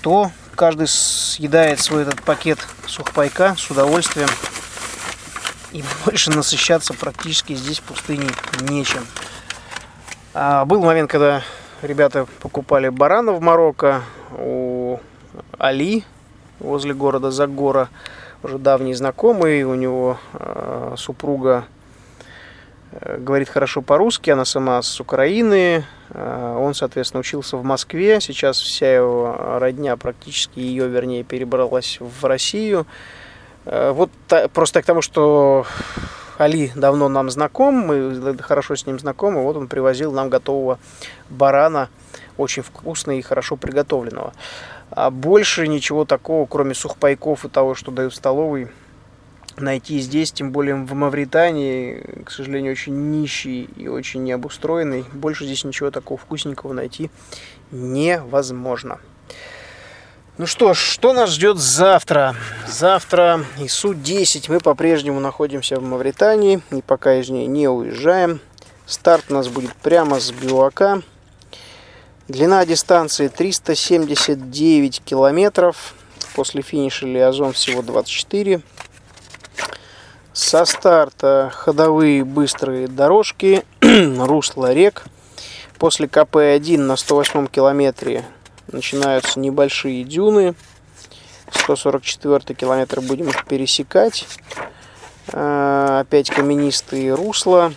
то 0.01 0.31
каждый 0.55 0.87
съедает 0.87 1.79
свой 1.79 2.03
этот 2.03 2.21
пакет 2.21 2.59
сухпайка 2.85 3.55
с 3.57 3.69
удовольствием. 3.71 4.29
И 5.73 5.83
больше 6.05 6.29
насыщаться 6.29 6.93
практически 6.93 7.53
здесь 7.53 7.79
в 7.79 7.83
пустыне 7.83 8.29
нечем. 8.61 9.05
А 10.33 10.65
был 10.65 10.81
момент, 10.81 11.09
когда 11.09 11.41
ребята 11.81 12.27
покупали 12.39 12.89
барана 12.89 13.33
в 13.33 13.41
Марокко 13.41 14.03
у 14.37 14.99
Али 15.57 16.03
возле 16.59 16.93
города 16.93 17.31
Загора. 17.31 17.89
Уже 18.43 18.59
давний 18.59 18.93
знакомый, 18.93 19.63
у 19.63 19.73
него 19.73 20.19
э, 20.33 20.95
супруга 20.97 21.65
говорит 23.17 23.49
хорошо 23.49 23.81
по-русски, 23.81 24.29
она 24.29 24.45
сама 24.45 24.81
с 24.81 24.99
Украины. 24.99 25.85
Э, 26.09 26.57
он, 26.59 26.73
соответственно, 26.73 27.21
учился 27.21 27.57
в 27.57 27.63
Москве. 27.63 28.21
Сейчас 28.21 28.59
вся 28.59 28.93
его 28.93 29.57
родня, 29.59 29.97
практически 29.97 30.59
ее, 30.59 30.87
вернее, 30.87 31.23
перебралась 31.23 31.97
в 31.99 32.25
Россию. 32.25 32.85
Э, 33.65 33.91
вот 33.91 34.11
просто 34.53 34.81
к 34.81 34.85
тому, 34.85 35.01
что 35.01 35.65
Али 36.37 36.71
давно 36.75 37.09
нам 37.09 37.29
знаком, 37.29 37.75
мы 37.75 38.37
хорошо 38.39 38.75
с 38.75 38.85
ним 38.85 38.99
знакомы. 38.99 39.43
Вот 39.43 39.55
он 39.55 39.67
привозил 39.67 40.11
нам 40.11 40.29
готового 40.29 40.79
барана, 41.29 41.89
очень 42.37 42.63
вкусного 42.63 43.17
и 43.17 43.21
хорошо 43.21 43.55
приготовленного. 43.55 44.33
А 44.89 45.09
больше 45.09 45.67
ничего 45.67 46.05
такого, 46.05 46.45
кроме 46.45 46.73
сухпайков 46.73 47.45
и 47.45 47.49
того, 47.49 47.75
что 47.75 47.91
дают 47.91 48.13
в 48.13 48.15
столовой, 48.15 48.69
найти 49.57 49.99
здесь, 49.99 50.31
тем 50.31 50.51
более 50.51 50.75
в 50.75 50.93
Мавритании, 50.93 52.23
к 52.25 52.31
сожалению, 52.31 52.71
очень 52.71 53.11
нищий 53.11 53.69
и 53.75 53.87
очень 53.87 54.23
необустроенный. 54.23 55.05
Больше 55.13 55.45
здесь 55.45 55.63
ничего 55.63 55.91
такого 55.91 56.19
вкусненького 56.19 56.73
найти 56.73 57.09
невозможно. 57.71 58.99
Ну 60.39 60.47
что 60.47 60.73
ж, 60.73 60.79
что 60.79 61.13
нас 61.13 61.29
ждет 61.29 61.57
завтра? 61.59 62.35
Завтра 62.67 63.45
ИСУ-10. 63.59 64.45
Мы 64.47 64.59
по-прежнему 64.59 65.19
находимся 65.19 65.79
в 65.79 65.83
Мавритании 65.83 66.59
и 66.71 66.81
пока 66.81 67.15
из 67.19 67.29
нее 67.29 67.45
не 67.45 67.67
уезжаем. 67.67 68.41
Старт 68.87 69.25
у 69.29 69.35
нас 69.35 69.47
будет 69.47 69.75
прямо 69.75 70.19
с 70.19 70.31
Бивака. 70.31 71.03
Длина 72.27 72.65
дистанции 72.65 73.27
379 73.27 75.03
километров. 75.05 75.93
После 76.35 76.63
финиша 76.63 77.05
Лиазон 77.05 77.53
всего 77.53 77.83
24 77.83 78.63
со 80.33 80.65
старта 80.65 81.51
ходовые 81.53 82.23
быстрые 82.25 82.87
дорожки, 82.87 83.63
русло 83.81 84.73
рек. 84.73 85.03
После 85.77 86.07
КП-1 86.07 86.79
на 86.79 86.95
108 86.95 87.45
километре 87.47 88.25
начинаются 88.73 89.39
небольшие 89.39 90.03
дюны. 90.03 90.55
144 91.51 92.55
километр 92.55 93.01
будем 93.01 93.29
их 93.29 93.45
пересекать. 93.45 94.27
А, 95.31 96.01
опять 96.01 96.29
каменистые 96.29 97.13
русла. 97.13 97.73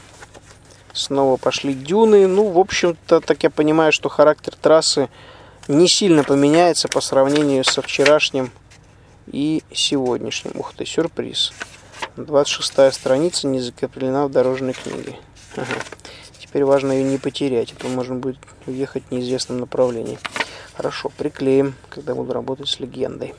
Снова 0.93 1.37
пошли 1.37 1.75
дюны. 1.75 2.27
Ну, 2.27 2.49
в 2.49 2.59
общем-то, 2.59 3.21
так 3.21 3.43
я 3.43 3.51
понимаю, 3.51 3.93
что 3.93 4.09
характер 4.09 4.55
трассы 4.61 5.09
не 5.69 5.89
сильно 5.89 6.25
поменяется 6.25 6.89
по 6.89 7.01
сравнению 7.01 7.65
со 7.65 7.83
вчерашним 7.83 8.51
и 9.27 9.63
сегодняшним. 9.73 10.53
Ух 10.55 10.73
ты, 10.75 10.87
сюрприз. 10.87 11.53
26 12.17 12.95
страница 12.95 13.47
не 13.47 13.61
закреплена 13.61 14.27
в 14.27 14.31
дорожной 14.31 14.73
книге. 14.73 15.17
Ага. 15.57 15.67
Теперь 16.47 16.65
важно 16.65 16.93
ее 16.93 17.05
не 17.05 17.19
потерять, 17.19 17.73
а 17.73 17.81
то 17.81 17.89
можно 17.89 18.15
будет 18.15 18.39
уехать 18.67 19.03
в 19.09 19.13
неизвестном 19.13 19.59
направлении. 19.59 20.19
Хорошо, 20.77 21.11
приклеим, 21.17 21.75
когда 21.91 22.15
буду 22.15 22.33
работать 22.33 22.69
с 22.69 22.81
легендой. 22.81 23.35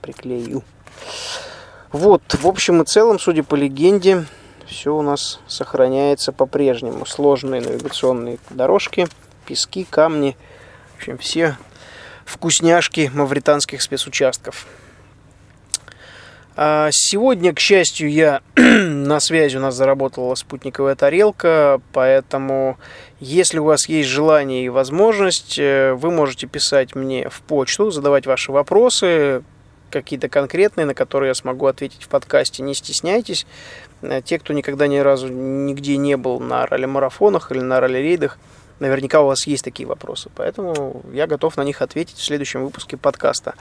Приклею. 0.00 0.62
Вот, 1.92 2.22
в 2.34 2.46
общем 2.46 2.82
и 2.82 2.84
целом, 2.84 3.18
судя 3.18 3.42
по 3.42 3.54
легенде, 3.54 4.26
все 4.66 4.94
у 4.94 5.02
нас 5.02 5.40
сохраняется 5.46 6.32
по-прежнему. 6.32 7.06
Сложные 7.06 7.60
навигационные 7.60 8.38
дорожки, 8.50 9.08
пески, 9.46 9.86
камни. 9.88 10.36
В 10.94 10.98
общем, 10.98 11.18
все 11.18 11.56
вкусняшки 12.24 13.10
мавританских 13.14 13.82
спецучастков. 13.82 14.66
А 16.58 16.88
сегодня, 16.90 17.52
к 17.52 17.60
счастью, 17.60 18.10
я 18.10 18.40
на 18.56 19.20
связи 19.20 19.58
у 19.58 19.60
нас 19.60 19.74
заработала 19.74 20.34
спутниковая 20.34 20.94
тарелка, 20.94 21.82
поэтому 21.92 22.78
если 23.20 23.58
у 23.58 23.64
вас 23.64 23.90
есть 23.90 24.08
желание 24.08 24.64
и 24.64 24.70
возможность, 24.70 25.58
э, 25.58 25.92
вы 25.92 26.10
можете 26.10 26.46
писать 26.46 26.94
мне 26.94 27.28
в 27.28 27.42
почту, 27.42 27.90
задавать 27.90 28.26
ваши 28.26 28.52
вопросы, 28.52 29.42
какие-то 29.90 30.30
конкретные, 30.30 30.86
на 30.86 30.94
которые 30.94 31.28
я 31.28 31.34
смогу 31.34 31.66
ответить 31.66 32.04
в 32.04 32.08
подкасте. 32.08 32.62
Не 32.62 32.74
стесняйтесь. 32.74 33.46
Э, 34.00 34.22
те, 34.24 34.38
кто 34.38 34.54
никогда 34.54 34.86
ни 34.86 34.96
разу 34.96 35.28
нигде 35.28 35.98
не 35.98 36.16
был 36.16 36.40
на 36.40 36.64
ралли-марафонах 36.64 37.52
или 37.52 37.60
на 37.60 37.80
ралли-рейдах, 37.80 38.38
наверняка 38.80 39.20
у 39.20 39.26
вас 39.26 39.46
есть 39.46 39.64
такие 39.64 39.86
вопросы. 39.86 40.30
Поэтому 40.34 41.02
я 41.12 41.26
готов 41.26 41.58
на 41.58 41.64
них 41.64 41.82
ответить 41.82 42.16
в 42.16 42.24
следующем 42.24 42.64
выпуске 42.64 42.96
подкаста. 42.96 43.54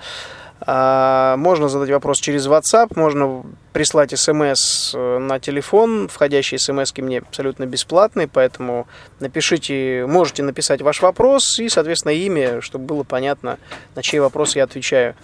А, 0.61 1.35
можно 1.37 1.67
задать 1.67 1.89
вопрос 1.89 2.19
через 2.19 2.47
WhatsApp, 2.47 2.93
можно 2.95 3.43
прислать 3.73 4.17
смс 4.17 4.93
э, 4.95 5.17
на 5.19 5.39
телефон. 5.39 6.07
Входящие 6.07 6.59
смс 6.59 6.93
мне 6.97 7.19
абсолютно 7.19 7.65
бесплатные, 7.65 8.27
поэтому 8.27 8.87
напишите, 9.19 10.05
можете 10.07 10.43
написать 10.43 10.81
ваш 10.81 11.01
вопрос 11.01 11.59
и, 11.59 11.67
соответственно, 11.67 12.13
имя, 12.13 12.61
чтобы 12.61 12.85
было 12.85 13.03
понятно, 13.03 13.59
на 13.95 14.01
чей 14.01 14.19
вопрос 14.19 14.55
я 14.55 14.63
отвечаю. 14.63 15.15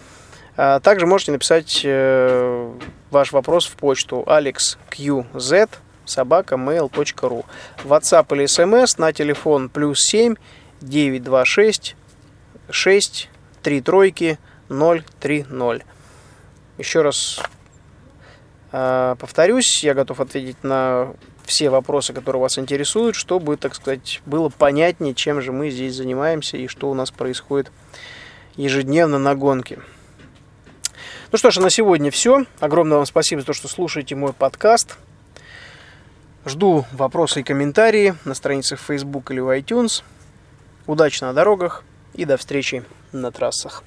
А, 0.58 0.80
также 0.82 1.06
можете 1.06 1.32
написать 1.32 1.82
э, 1.84 2.72
ваш 3.10 3.32
вопрос 3.32 3.66
в 3.68 3.76
почту 3.78 4.24
alexqz 4.28 5.70
собака 6.06 6.56
mail.ru 6.56 7.46
WhatsApp 7.86 8.36
или 8.36 8.46
смс 8.48 8.98
на 8.98 9.14
телефон 9.14 9.70
плюс 9.70 10.02
7 10.02 10.36
926 10.82 11.96
6 12.70 13.30
3 13.64 13.82
тройки 13.82 14.40
030. 14.72 15.86
Еще 16.78 17.02
раз 17.02 17.42
э, 18.72 19.16
повторюсь, 19.20 19.84
я 19.84 19.94
готов 19.94 20.20
ответить 20.20 20.64
на 20.64 21.14
все 21.44 21.70
вопросы, 21.70 22.14
которые 22.14 22.42
вас 22.42 22.58
интересуют, 22.58 23.16
чтобы, 23.16 23.58
так 23.58 23.76
сказать, 23.76 24.22
было 24.26 24.50
понятнее, 24.50 25.14
чем 25.14 25.42
же 25.42 25.52
мы 25.52 25.70
здесь 25.70 25.96
занимаемся 25.96 26.58
и 26.58 26.68
что 26.68 26.90
у 26.90 26.94
нас 26.94 27.12
происходит 27.12 27.72
ежедневно 28.56 29.20
на 29.20 29.36
гонке. 29.36 29.80
Ну 31.32 31.38
что 31.38 31.52
ж, 31.52 31.58
на 31.58 31.70
сегодня 31.70 32.12
все. 32.12 32.46
Огромное 32.60 32.98
вам 32.98 33.06
спасибо 33.06 33.42
за 33.42 33.48
то, 33.48 33.54
что 33.54 33.68
слушаете 33.68 34.16
мой 34.16 34.34
подкаст. 34.34 34.98
Жду 36.46 36.86
вопросы 36.92 37.42
и 37.42 37.44
комментарии 37.44 38.16
на 38.26 38.34
страницах 38.34 38.80
Facebook 38.80 39.32
или 39.32 39.40
в 39.40 39.50
iTunes. 39.58 40.04
Удачи 40.88 41.24
на 41.24 41.34
дорогах 41.34 41.84
и 42.14 42.26
до 42.26 42.38
встречи 42.38 42.84
на 43.12 43.32
трассах. 43.32 43.84